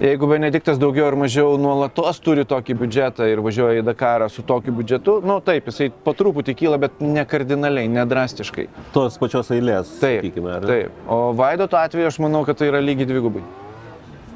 Jeigu 0.00 0.26
Benediktas 0.26 0.78
daugiau 0.80 1.04
ar 1.10 1.14
mažiau 1.20 1.58
nuolatos 1.60 2.16
turi 2.24 2.42
tokį 2.48 2.74
biudžetą 2.80 3.26
ir 3.28 3.42
važiuoja 3.44 3.82
į 3.82 3.84
Dakarą 3.84 4.30
su 4.32 4.42
tokiu 4.46 4.72
biudžetu, 4.74 5.18
nu 5.28 5.36
taip, 5.44 5.68
jisai 5.68 5.90
po 6.06 6.14
truputį 6.16 6.54
kyla, 6.56 6.78
bet 6.80 7.02
ne 7.04 7.20
kardinaliai, 7.28 7.90
ne 7.92 8.06
drastiškai. 8.08 8.64
Tos 8.96 9.18
pačios 9.20 9.52
eilės, 9.52 9.92
Taip, 10.00 10.22
sakykime. 10.24 10.54
ar 10.56 10.64
taip. 10.70 11.02
O 11.06 11.18
Vaidoto 11.36 11.76
atveju 11.76 12.08
aš 12.08 12.18
manau, 12.24 12.40
kad 12.48 12.56
tai 12.58 12.70
yra 12.72 12.80
lygiai 12.80 13.10
dvigubai. 13.12 13.44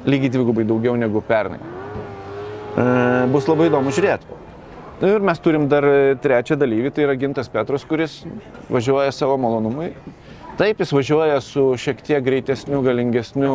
Lygiai 0.05 0.31
dvigubai 0.37 0.67
daugiau 0.69 0.93
negu 1.01 1.21
pernai. 1.25 1.57
E, 2.77 2.85
bus 3.33 3.49
labai 3.49 3.71
įdomu 3.71 3.91
žiūrėti. 3.95 4.37
Na 5.01 5.09
Ir 5.15 5.23
mes 5.23 5.39
turim 5.39 5.65
dar 5.71 5.85
trečią 6.21 6.59
dalyvį, 6.59 6.93
tai 6.93 7.05
yra 7.07 7.17
Gintas 7.17 7.49
Petrus, 7.49 7.85
kuris 7.89 8.19
važiuoja 8.69 9.11
savo 9.15 9.37
malonumui. 9.41 9.93
Taip, 10.59 10.81
jis 10.83 10.91
važiuoja 10.93 11.41
su 11.41 11.71
šiek 11.79 12.01
tiek 12.03 12.23
greitesniu, 12.23 12.81
galingesniu 12.83 13.53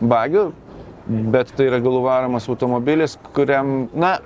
bagiu, 0.00 0.52
bet 1.08 1.52
tai 1.56 1.66
yra 1.70 1.80
galų 1.82 2.02
varomas 2.04 2.48
automobilis, 2.50 3.16
kuriam, 3.34 3.88
na, 3.94 4.18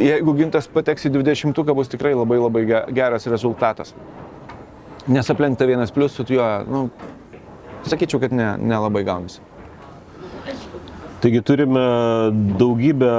jeigu 0.00 0.34
Gintas 0.38 0.68
pateks 0.72 1.08
į 1.08 1.12
20-uką, 1.18 1.74
bus 1.76 1.90
tikrai 1.92 2.14
labai 2.16 2.38
labai 2.40 2.64
ge- 2.68 2.84
geras 2.96 3.26
rezultatas. 3.28 3.94
Nes 5.08 5.28
aplenkta 5.30 5.66
vienas 5.68 5.90
plus 5.94 6.12
su 6.16 6.24
juo, 6.28 6.44
nu, 6.68 6.88
sakyčiau, 7.88 8.20
kad 8.20 8.32
ne- 8.32 8.56
nelabai 8.58 9.04
ne 9.04 9.08
gaunasi. 9.08 9.40
Taigi 11.18 11.40
turime 11.42 11.80
daugybę 12.60 13.10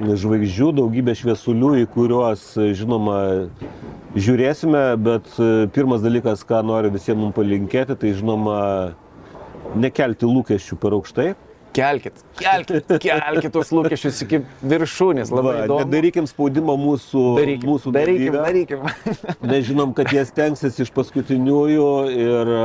žvaigždžių, 0.00 0.70
daugybę 0.78 1.12
šviesulių, 1.18 1.74
į 1.82 1.88
kuriuos, 1.92 2.44
žinoma, 2.78 3.16
žiūrėsime, 4.16 4.96
bet 4.96 5.28
e, 5.36 5.66
pirmas 5.74 6.00
dalykas, 6.00 6.40
ką 6.48 6.62
noriu 6.64 6.88
visiems 6.94 7.20
mums 7.20 7.36
palinkėti, 7.36 7.98
tai, 8.00 8.14
žinoma, 8.16 8.56
nekelti 9.76 10.24
lūkesčių 10.30 10.78
per 10.80 10.96
aukštai. 10.96 11.28
Kelkit, 11.76 12.16
kelkit, 12.40 12.88
kelkit 13.04 13.52
tuos 13.54 13.68
lūkesčius 13.70 14.24
iki 14.24 14.40
viršūnės, 14.66 15.30
labai 15.30 15.52
Va, 15.54 15.64
įdomu. 15.68 15.84
nedarykim 15.84 16.26
spaudimo 16.26 16.74
mūsų, 16.80 17.22
darykim, 17.38 17.70
mūsų 17.70 17.92
darykim, 17.94 18.38
darykim. 18.40 18.82
Mes 19.52 19.68
žinom, 19.68 19.92
kad 19.94 20.10
jie 20.10 20.24
stengsis 20.26 20.80
iš 20.82 20.90
paskutiniųjų 20.96 21.86
ir 22.16 22.52
e, 22.56 22.64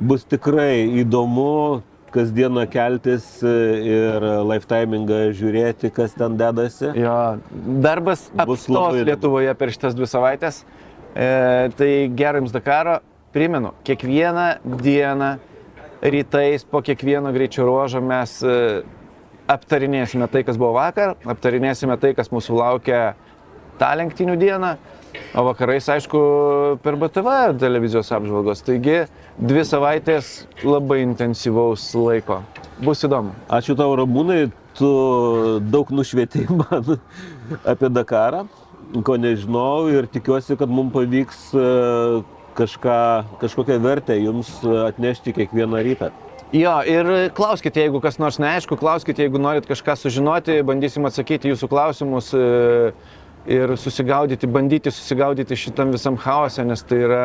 bus 0.00 0.24
tikrai 0.24 0.86
įdomu 1.02 1.82
kasdieną 2.12 2.64
keltis 2.72 3.26
e, 3.44 3.52
ir 3.90 4.26
lifetimingą 4.48 5.20
žiūrėti, 5.36 5.92
kas 5.92 6.16
ten 6.16 6.40
dedasi. 6.40 6.88
Jo, 6.96 7.18
darbas 7.84 8.30
Bus 8.48 8.64
labai. 8.72 9.04
Lietuvoje 9.12 9.52
per 9.60 9.72
šitas 9.76 9.96
dvi 9.98 10.08
savaitės. 10.08 10.62
E, 11.12 11.68
tai 11.76 11.92
gero 12.16 12.40
jums 12.40 12.52
Dakaro. 12.56 13.00
Primenu, 13.32 13.70
kiekvieną 13.84 14.42
dieną 14.84 15.30
rytais 16.02 16.64
po 16.64 16.82
kiekvieno 16.82 17.32
greičio 17.32 17.66
ruožo 17.66 18.00
mes 18.02 18.38
e, 18.42 18.82
aptarinėsime 19.50 20.26
tai, 20.30 20.42
kas 20.46 20.58
buvo 20.58 20.74
vakar, 20.76 21.14
aptarinėsime 21.22 21.96
tai, 22.02 22.12
kas 22.18 22.32
mūsų 22.34 22.58
laukia 22.58 23.02
tą 23.80 23.90
lenktynių 23.98 24.36
dieną, 24.40 24.72
o 25.34 25.44
vakarais, 25.46 25.88
aišku, 25.94 26.22
per 26.84 26.98
BTV 27.00 27.36
televizijos 27.60 28.10
apžvalgos. 28.14 28.64
Taigi, 28.66 29.04
dvi 29.38 29.64
savaitės 29.66 30.32
labai 30.66 31.02
intensyvaus 31.06 31.88
laiko. 31.96 32.42
Bus 32.82 33.04
įdomu. 33.06 33.34
Ačiū 33.52 33.76
tau, 33.78 33.94
Ramūnai, 33.98 34.50
tu 34.78 34.90
daug 35.70 35.90
nušvietei 35.94 36.48
man 36.60 36.96
apie 37.68 37.90
Dakarą, 37.92 38.46
ko 39.06 39.16
nežinau 39.20 39.88
ir 39.92 40.10
tikiuosi, 40.10 40.58
kad 40.60 40.70
mums 40.70 40.92
pavyks 40.96 41.44
e, 41.54 41.66
kažką, 42.58 42.98
kažkokią 43.40 43.78
vertę 43.82 44.18
jums 44.20 44.50
atnešti 44.88 45.34
kiekvieną 45.36 45.82
rytą. 45.82 46.10
Jo, 46.52 46.82
ir 46.84 47.08
klauskite, 47.32 47.80
jeigu 47.80 48.00
kas 48.04 48.18
nors 48.20 48.36
neaišku, 48.42 48.76
klauskite, 48.76 49.24
jeigu 49.24 49.40
norit 49.40 49.64
kažką 49.64 49.94
sužinoti, 49.96 50.58
bandysim 50.68 51.08
atsakyti 51.08 51.48
jūsų 51.48 51.68
klausimus 51.72 52.28
e, 52.36 52.42
ir 53.48 53.72
susigaudyti, 53.80 54.50
bandyti 54.52 54.92
susigaudyti 54.92 55.56
šitam 55.56 55.94
visam 55.96 56.18
chaose, 56.20 56.66
nes 56.68 56.84
tai 56.84 56.98
yra 57.06 57.22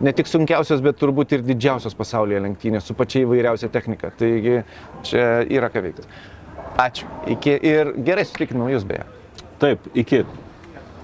ne 0.00 0.14
tik 0.16 0.30
sunkiausios, 0.30 0.80
bet 0.80 0.96
turbūt 1.02 1.36
ir 1.36 1.44
didžiausios 1.44 1.96
pasaulyje 1.98 2.40
lenktynės 2.46 2.88
su 2.88 2.96
pačia 2.96 3.26
įvairiausia 3.26 3.68
technika. 3.74 4.08
Taigi 4.16 4.62
čia 5.04 5.26
yra 5.52 5.68
ką 5.68 5.84
veikti. 5.84 6.08
Ačiū. 6.80 7.10
Iki 7.36 7.58
ir 7.74 7.92
gerai 8.08 8.24
sutikime 8.24 8.72
jūs 8.72 8.88
beje. 8.88 9.04
Taip, 9.60 9.84
iki. 9.92 10.24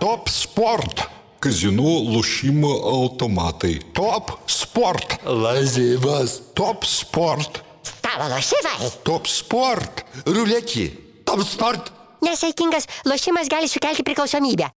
Top 0.01 0.33
sport. 0.33 1.05
Казино, 1.39 1.84
лошимо, 1.84 2.68
automatai. 2.68 3.82
Top 3.94 4.32
sport. 4.48 5.20
Lažybas. 5.26 6.41
Top 6.56 6.86
sport. 6.86 7.64
Stalo 7.84 8.30
lošimai. 8.36 8.91
Top 9.04 9.28
sport. 9.28 10.06
Ruletį. 10.26 10.86
Top 11.26 11.44
sport. 11.44 11.91
Nesaikingas 12.24 12.88
lošimas 13.06 13.50
gali 13.52 13.68
sukelti 13.68 14.04
priklausomybę. 14.08 14.70